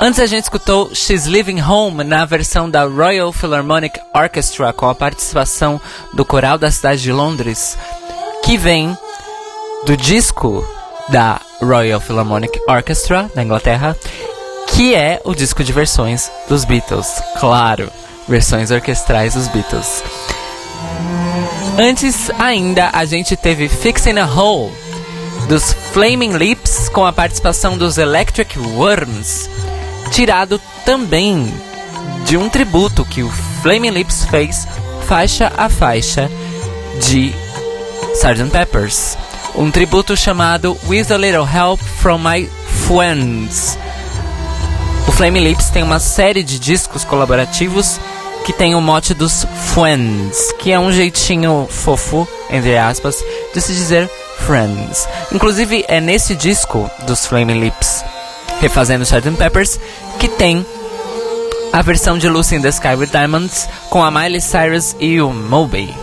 [0.00, 4.94] Antes a gente escutou She's Living Home na versão da Royal Philharmonic Orchestra com a
[4.94, 5.80] participação
[6.12, 7.76] do coral da cidade de Londres,
[8.44, 8.96] que vem
[9.84, 10.64] do disco
[11.08, 13.96] da Royal Philharmonic Orchestra da Inglaterra,
[14.76, 17.22] que é o disco de versões dos Beatles.
[17.40, 17.90] Claro,
[18.28, 20.04] versões orquestrais dos Beatles.
[21.78, 24.70] Antes ainda a gente teve Fixing a Hole
[25.48, 29.48] dos Flaming Lips com a participação dos Electric Worms,
[30.10, 31.50] tirado também
[32.26, 33.30] de um tributo que o
[33.62, 34.68] Flaming Lips fez
[35.06, 36.30] faixa a faixa
[37.08, 37.34] de
[38.12, 38.50] Sgt.
[38.50, 39.16] Peppers.
[39.54, 42.46] Um tributo chamado With a Little Help from My
[42.86, 43.78] Friends.
[45.08, 48.00] O Flaming Lips tem uma série de discos colaborativos
[48.44, 53.72] que tem o mote dos Friends, que é um jeitinho fofo, entre aspas, de se
[53.72, 54.10] dizer
[54.46, 55.08] Friends.
[55.32, 58.04] Inclusive é nesse disco dos Flaming Lips,
[58.60, 59.32] refazendo Sgt.
[59.36, 59.80] Peppers,
[60.18, 60.64] que tem
[61.72, 65.32] a versão de Lucy in the Sky with Diamonds com a Miley Cyrus e o
[65.32, 65.94] Moby.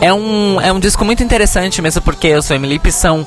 [0.00, 3.26] É um, é um disco muito interessante mesmo porque os Flaming Lips são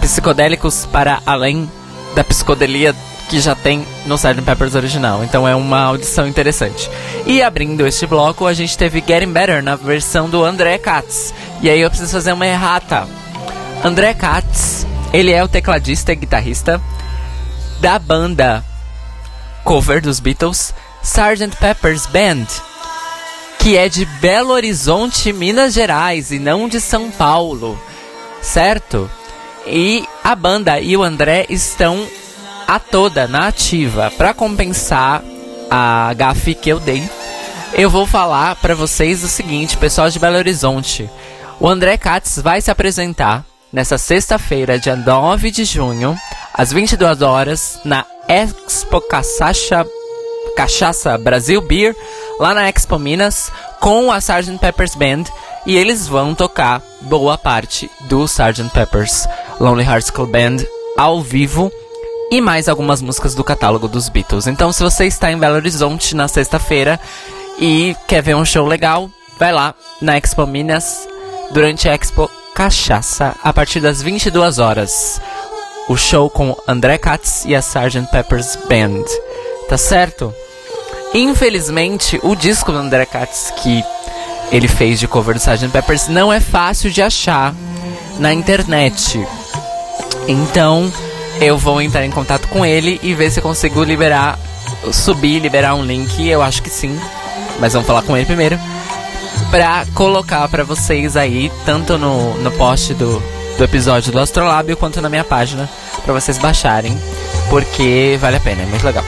[0.00, 1.70] psicodélicos para além
[2.14, 2.94] da psicodelia
[3.28, 4.42] que já tem no Sgt.
[4.42, 5.22] Peppers original.
[5.22, 6.90] Então é uma audição interessante.
[7.26, 11.34] E abrindo este bloco, a gente teve Getting Better na versão do André Katz.
[11.60, 13.06] E aí eu preciso fazer uma errata.
[13.84, 16.80] André Katz, ele é o tecladista e guitarrista
[17.80, 18.64] da banda
[19.62, 21.56] cover dos Beatles, Sgt.
[21.58, 22.46] Pepper's Band,
[23.58, 27.78] que é de Belo Horizonte, Minas Gerais, e não de São Paulo,
[28.40, 29.10] certo?
[29.66, 32.06] E a banda e o André estão
[32.68, 35.22] a toda na ativa para compensar
[35.70, 37.08] a gafe que eu dei.
[37.72, 41.08] Eu vou falar para vocês o seguinte, pessoal de Belo Horizonte.
[41.58, 43.42] O André Katz vai se apresentar
[43.72, 46.14] nessa sexta-feira, dia 9 de junho,
[46.52, 49.86] às 22 horas, na Expo Cachaça,
[50.54, 51.96] Cachaça Brasil Beer,
[52.38, 53.50] lá na Expo Minas,
[53.80, 54.58] com a Sgt.
[54.58, 55.24] Peppers Band.
[55.66, 58.70] E eles vão tocar boa parte do Sgt.
[58.74, 59.26] Peppers
[59.58, 60.64] Lonely Hearts Club Band
[60.96, 61.72] ao vivo
[62.30, 64.46] e mais algumas músicas do catálogo dos Beatles.
[64.46, 67.00] Então, se você está em Belo Horizonte na sexta-feira
[67.58, 71.08] e quer ver um show legal, vai lá na Expo Minas
[71.50, 75.20] durante a Expo Cachaça a partir das 22 horas.
[75.88, 78.10] o show com André Katz e a Sgt.
[78.12, 79.04] Pepper's Band.
[79.68, 80.34] Tá certo?
[81.14, 83.82] Infelizmente, o disco do André Katz que
[84.52, 85.68] ele fez de cover do Sgt.
[85.68, 87.54] Peppers não é fácil de achar
[88.18, 89.26] na internet.
[90.26, 90.92] Então,
[91.40, 94.38] eu vou entrar em contato com ele e ver se eu consigo liberar,
[94.92, 96.26] subir, liberar um link.
[96.26, 96.98] Eu acho que sim,
[97.60, 98.58] mas vamos falar com ele primeiro.
[99.50, 103.22] Pra colocar pra vocês aí, tanto no, no post do,
[103.56, 105.68] do episódio do Astrolábio quanto na minha página,
[106.04, 106.98] pra vocês baixarem,
[107.48, 109.04] porque vale a pena, é muito legal.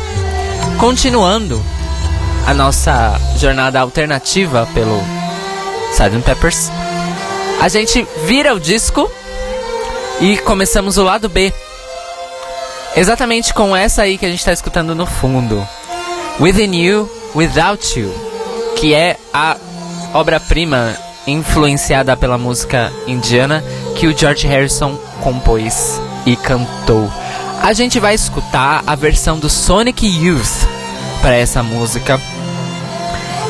[0.79, 1.61] Continuando
[2.47, 5.03] a nossa jornada alternativa pelo
[5.93, 6.23] Sgt.
[6.25, 6.71] Peppers,
[7.61, 9.11] a gente vira o disco
[10.21, 11.53] e começamos o lado B.
[12.97, 15.67] Exatamente com essa aí que a gente está escutando no fundo.
[16.41, 18.13] Within You, Without You,
[18.77, 19.57] que é a
[20.13, 20.97] obra-prima
[21.27, 23.63] influenciada pela música indiana
[23.95, 27.11] que o George Harrison compôs e cantou.
[27.63, 30.67] A gente vai escutar a versão do Sonic Youth
[31.21, 32.21] para essa música.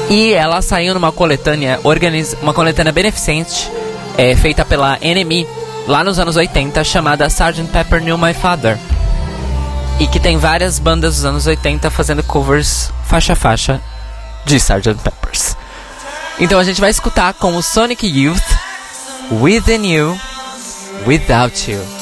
[0.09, 2.37] E ela saiu numa coletânea, organiz...
[2.43, 3.71] uma coletânea beneficente
[4.19, 5.47] é, feita pela NME
[5.87, 7.63] lá nos anos 80, chamada Sgt.
[7.73, 8.77] Pepper Knew My Father.
[10.01, 13.81] E que tem várias bandas dos anos 80 fazendo covers faixa a faixa
[14.47, 14.95] de Sgt.
[15.05, 15.57] Peppers.
[16.41, 18.41] Então a gente vai escutar com o Sonic Youth
[19.31, 20.19] Within You,
[21.07, 22.00] Without You.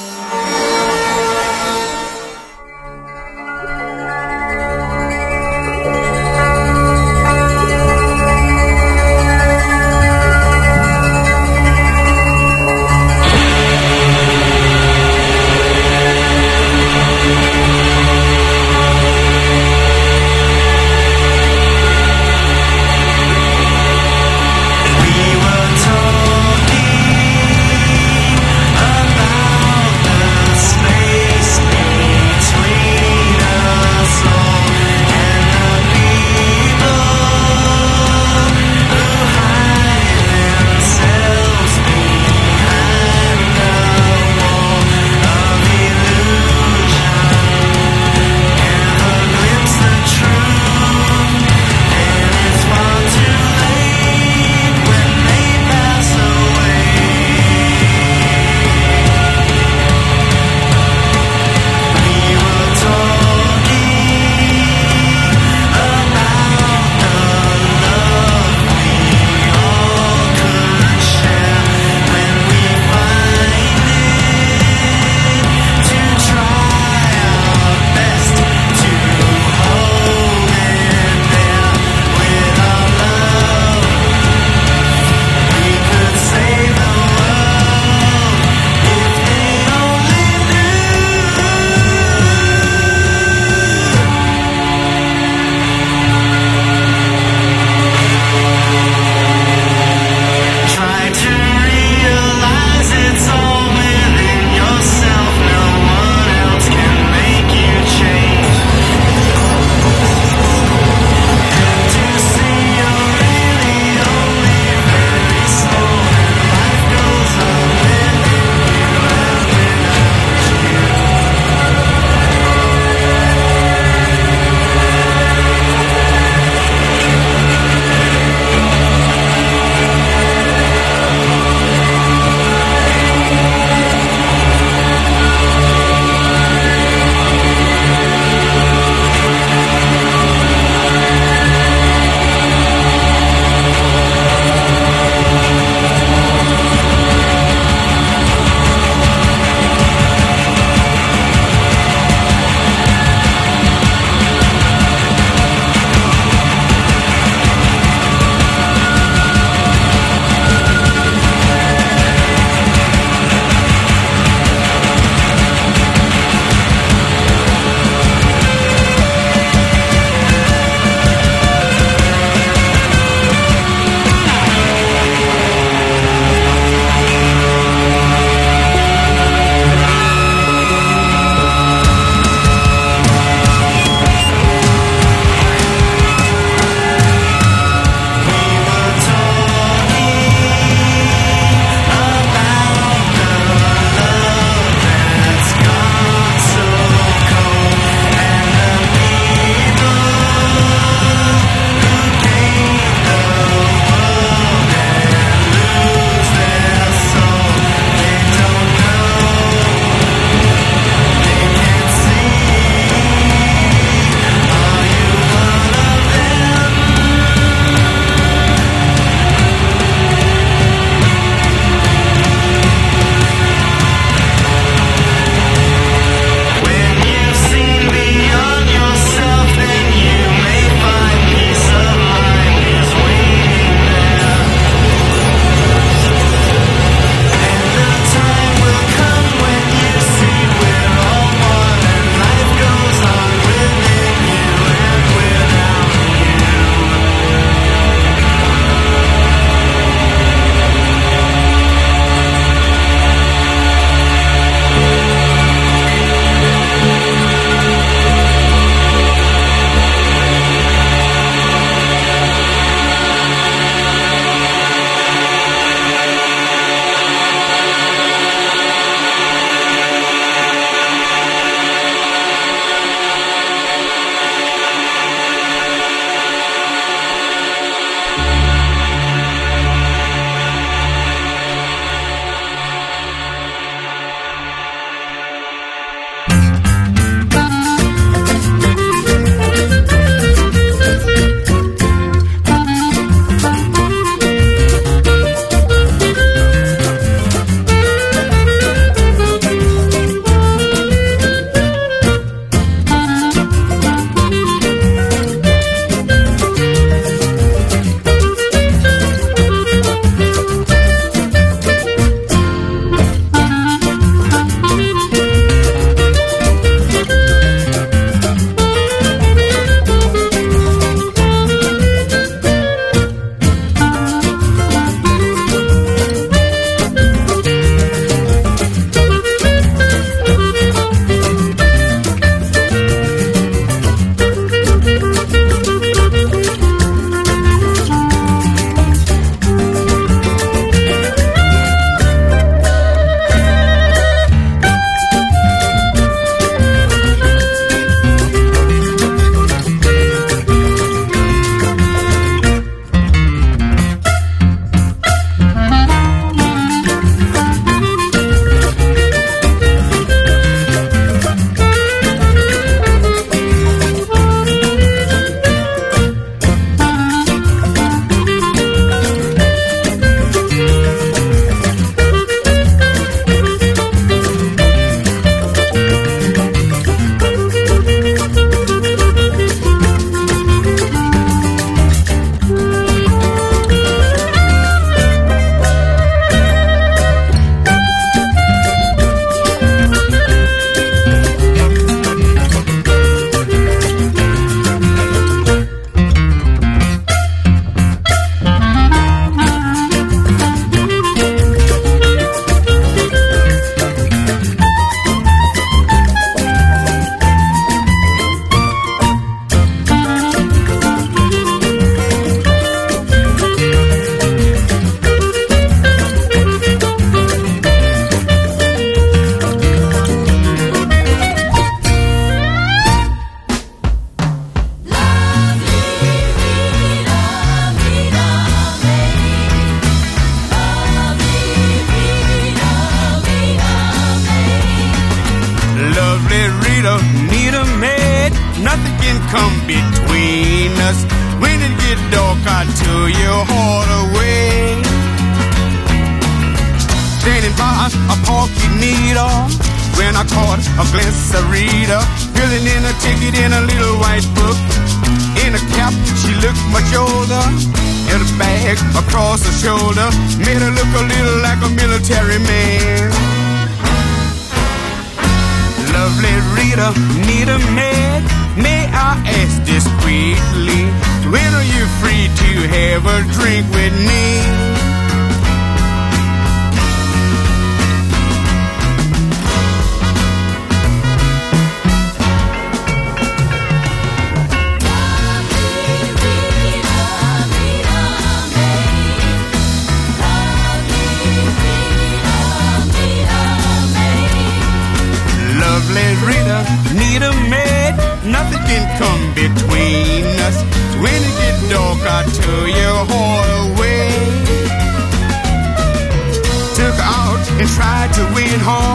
[508.38, 508.94] Win her.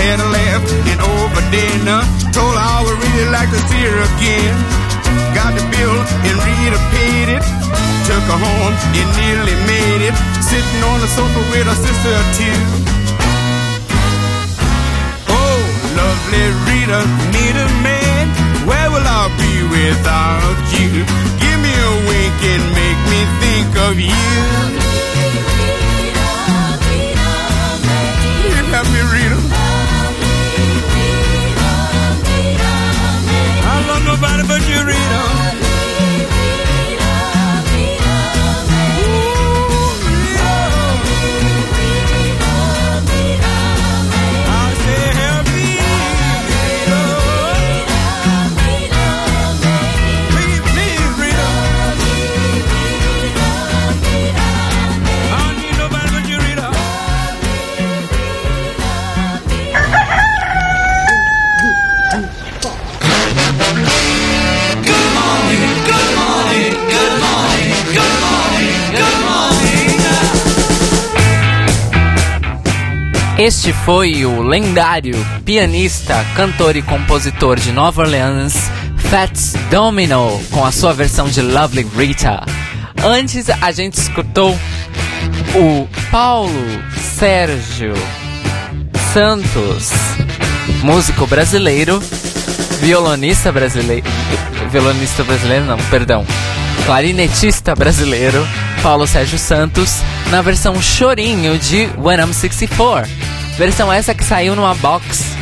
[0.00, 2.00] Had a laugh and over dinner.
[2.32, 4.54] Told her I would really like to see her again.
[5.36, 7.44] Got the bill and Rita paid it.
[8.08, 10.16] Took her home and nearly made it.
[10.40, 12.60] Sitting on the sofa with her sister too.
[15.28, 15.60] Oh,
[16.00, 17.00] lovely Rita,
[17.36, 18.24] need a man.
[18.64, 21.04] Where will I be without you?
[21.42, 25.17] Give me a wink and make me think of you.
[28.92, 29.38] Me, Rita.
[33.70, 35.67] I love nobody but you, Rita.
[73.38, 78.54] Este foi o lendário pianista, cantor e compositor de Nova Orleans,
[78.96, 82.44] Fats Domino, com a sua versão de Lovely Rita.
[83.00, 84.58] Antes a gente escutou
[85.54, 86.50] o Paulo
[87.16, 87.94] Sérgio
[89.14, 89.92] Santos,
[90.82, 92.02] músico brasileiro,
[92.80, 94.04] violonista brasileiro,
[94.68, 96.26] violonista brasileiro não, perdão,
[96.86, 98.44] clarinetista brasileiro,
[98.82, 103.17] Paulo Sérgio Santos, na versão chorinho de When I'm 64.
[103.58, 105.36] Versão essa que saiu numa box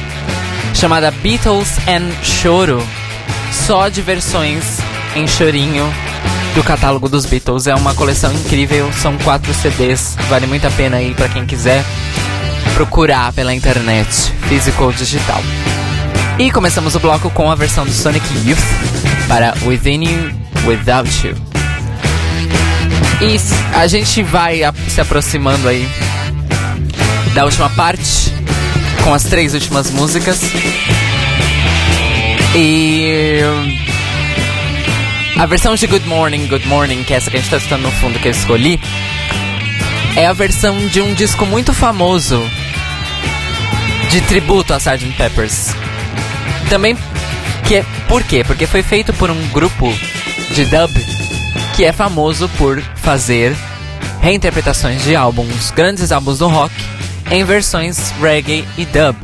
[0.74, 2.82] chamada Beatles and Choro,
[3.52, 4.78] só de versões
[5.14, 5.84] em chorinho
[6.54, 7.66] do catálogo dos Beatles.
[7.66, 11.84] É uma coleção incrível, são quatro CDs, vale muito a pena aí para quem quiser
[12.72, 15.42] procurar pela internet, físico ou digital.
[16.38, 20.32] E começamos o bloco com a versão do Sonic Youth para Within You,
[20.66, 21.34] Without You.
[23.20, 23.38] E
[23.78, 25.86] a gente vai se aproximando aí
[27.36, 28.32] da última parte
[29.04, 30.40] com as três últimas músicas.
[32.54, 33.40] E
[35.38, 37.82] a versão de Good Morning, Good Morning, que é essa que a gente tá escutando
[37.82, 38.80] no fundo que eu escolhi,
[40.16, 42.42] é a versão de um disco muito famoso
[44.10, 45.12] de tributo a Sgt.
[45.18, 45.74] Peppers.
[46.70, 46.96] Também
[47.68, 48.44] que é, por quê?
[48.44, 49.92] Porque foi feito por um grupo
[50.54, 50.90] de dub
[51.76, 53.54] que é famoso por fazer
[54.22, 56.72] reinterpretações de álbuns, grandes álbuns do rock,
[57.30, 59.16] em versões reggae e dub,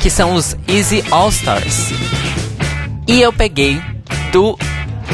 [0.00, 1.90] que são os Easy All Stars.
[3.06, 3.80] E eu peguei
[4.32, 4.58] do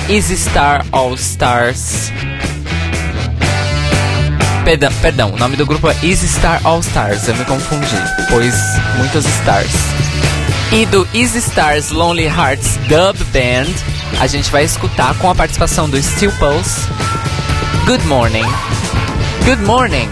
[0.08, 2.12] Easy Star All Stars.
[4.64, 7.96] Perdão, perdão, o nome do grupo é Easy Star All Stars, eu me confundi,
[8.28, 8.54] pois
[8.96, 9.72] muitos stars.
[10.72, 13.72] E do Easy Stars Lonely Hearts Dub Band,
[14.20, 16.86] a gente vai escutar com a participação do Steel Pulse.
[17.86, 18.46] Good morning.
[19.44, 20.08] Good morning.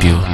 [0.00, 0.29] Astrolábio.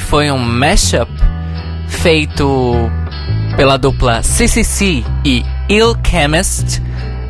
[0.00, 1.10] Foi um mashup
[1.88, 2.90] feito
[3.56, 6.80] pela dupla CCC e Ill Chemist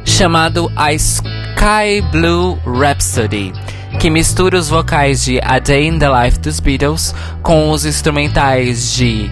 [0.05, 3.53] chamado A Sky Blue Rhapsody,
[3.99, 8.95] que mistura os vocais de A Day in the Life dos Beatles com os instrumentais
[8.95, 9.31] de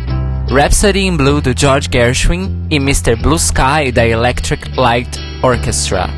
[0.49, 3.17] Rhapsody in Blue do George Gershwin e Mr.
[3.17, 6.09] Blue Sky da Electric Light Orchestra.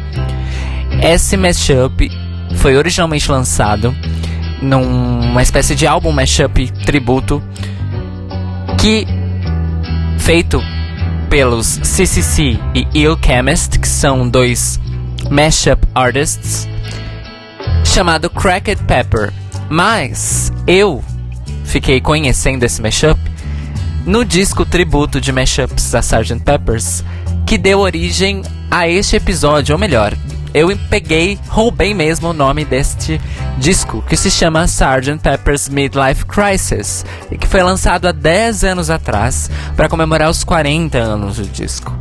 [1.02, 2.10] Esse mashup
[2.56, 3.94] foi originalmente lançado
[4.60, 7.42] numa espécie de álbum mashup tributo
[8.78, 9.06] que
[10.18, 10.60] feito
[11.28, 14.80] pelos CCC e Ill Chemist, que são dois
[15.30, 16.68] mashup artists,
[17.84, 19.32] chamado Cracked Pepper.
[19.68, 21.02] Mas eu
[21.64, 23.20] fiquei conhecendo esse mashup
[24.06, 26.40] no disco tributo de mashups da Sgt.
[26.42, 27.04] Peppers,
[27.46, 30.14] que deu origem a este episódio, ou melhor,
[30.54, 33.20] eu peguei, roubei mesmo o nome deste
[33.58, 35.18] disco, que se chama Sgt.
[35.22, 40.98] Pepper's Midlife Crisis, e que foi lançado há 10 anos atrás para comemorar os 40
[40.98, 41.94] anos do disco.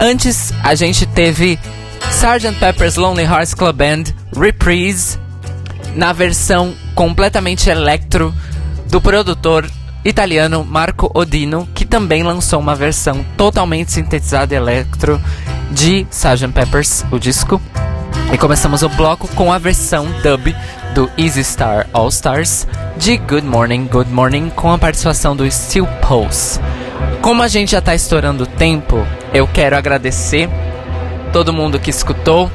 [0.00, 1.58] Antes, a gente teve
[2.10, 2.58] Sgt.
[2.58, 4.04] Pepper's Lonely Hearts Club Band
[4.36, 5.18] Reprise
[5.94, 8.34] na versão completamente electro
[8.90, 9.70] do produtor
[10.04, 15.20] italiano Marco Odino, que também lançou uma versão totalmente sintetizada electro
[15.72, 16.48] de Sgt.
[16.48, 17.60] Peppers, o disco.
[18.32, 20.54] E começamos o bloco com a versão dub
[20.94, 22.66] do Easy Star All Stars
[22.96, 26.60] de Good Morning, Good Morning, com a participação do Steel Pulse.
[27.20, 30.48] Como a gente já tá estourando o tempo, eu quero agradecer
[31.32, 32.50] todo mundo que escutou.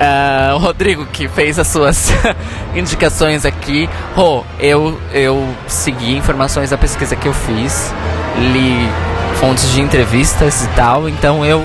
[0.00, 2.10] Ah, o Rodrigo que fez as suas
[2.74, 3.88] indicações aqui.
[4.16, 7.92] Rô, eu, eu segui informações da pesquisa que eu fiz,
[8.52, 8.88] li
[9.40, 11.64] fontes de entrevistas e tal, então eu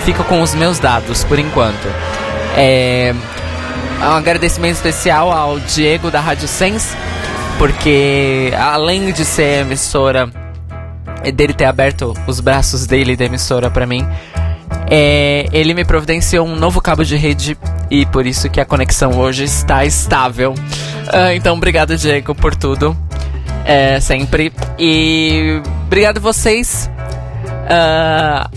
[0.00, 1.86] fico com os meus dados por enquanto.
[2.56, 3.14] É,
[4.00, 6.96] um agradecimento especial ao Diego da Rádio Sense,
[7.58, 10.30] porque além de ser emissora,
[11.34, 14.06] dele ter aberto os braços dele da emissora pra mim,
[14.90, 17.56] é, ele me providenciou um novo cabo de rede
[17.90, 20.54] e por isso que a conexão hoje está estável.
[21.12, 22.96] Ah, então, obrigado, Diego, por tudo.
[23.64, 24.52] É, sempre.
[24.78, 26.90] E obrigado vocês.
[27.68, 28.48] Ah,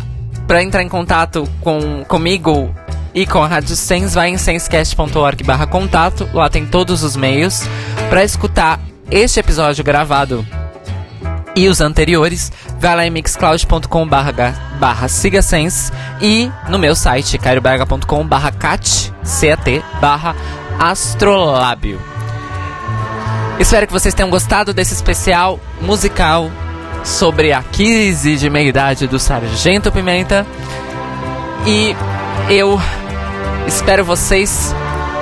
[0.52, 2.76] para entrar em contato com, comigo
[3.16, 6.30] e com a Rádio Sens, vai em senscast.org barra contato.
[6.34, 7.62] Lá tem todos os meios.
[8.10, 8.78] Para escutar
[9.10, 10.46] este episódio gravado
[11.56, 14.34] e os anteriores, vai lá em mixcloud.com barra,
[14.78, 20.36] barra sigasens e no meu site, cairoberga.com barra cat, C-A-T, barra
[20.78, 21.98] astrolábio.
[23.58, 26.52] Espero que vocês tenham gostado desse especial musical
[27.04, 30.46] sobre a crise de meia-idade do Sargento Pimenta.
[31.66, 31.96] E
[32.50, 32.80] eu
[33.68, 34.74] espero vocês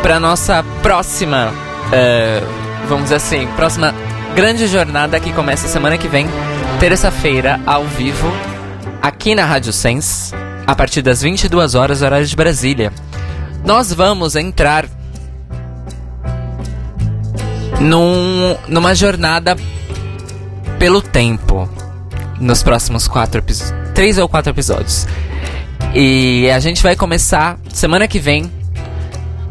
[0.02, 1.52] para nossa próxima,
[1.92, 2.42] eh,
[2.88, 3.94] vamos dizer assim, próxima
[4.36, 6.28] grande jornada que começa semana que vem,
[6.80, 8.32] terça-feira, ao vivo,
[9.02, 10.34] aqui na Rádio Sense,
[10.66, 12.94] a partir das 22 horas, horário de Brasília.
[13.66, 14.86] Nós vamos entrar
[17.80, 19.58] num, numa jornada
[20.80, 21.70] pelo tempo
[22.40, 23.44] nos próximos quatro.
[23.94, 25.06] Três ou quatro episódios.
[25.94, 28.50] E a gente vai começar semana que vem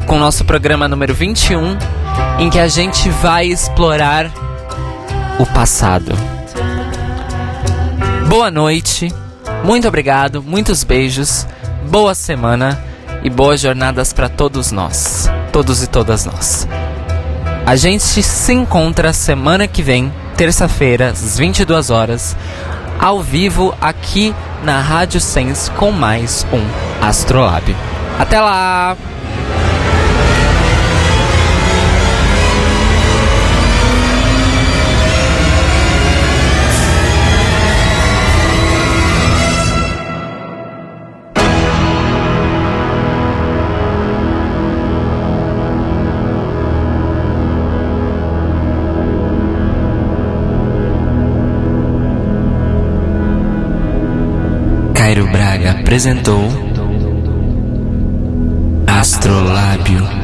[0.07, 1.77] com o nosso programa número 21,
[2.39, 4.31] em que a gente vai explorar
[5.39, 6.13] o passado.
[8.27, 9.13] Boa noite,
[9.63, 11.45] muito obrigado, muitos beijos,
[11.89, 12.83] boa semana
[13.23, 16.67] e boas jornadas para todos nós, todos e todas nós.
[17.65, 22.33] A gente se encontra semana que vem, terça-feira, às 22 horas,
[22.97, 24.33] ao vivo aqui
[24.63, 27.75] na Rádio Sense com mais um Astrolábio.
[28.17, 28.95] Até lá!
[55.99, 56.39] Apresentou
[58.87, 60.18] Astrolábio.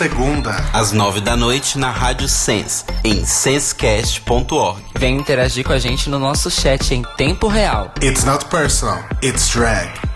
[0.00, 0.52] Segunda.
[0.72, 4.80] Às nove da noite na Rádio Sense, em sensecast.org.
[4.98, 7.92] Vem interagir com a gente no nosso chat em tempo real.
[8.02, 10.09] It's not personal, it's drag.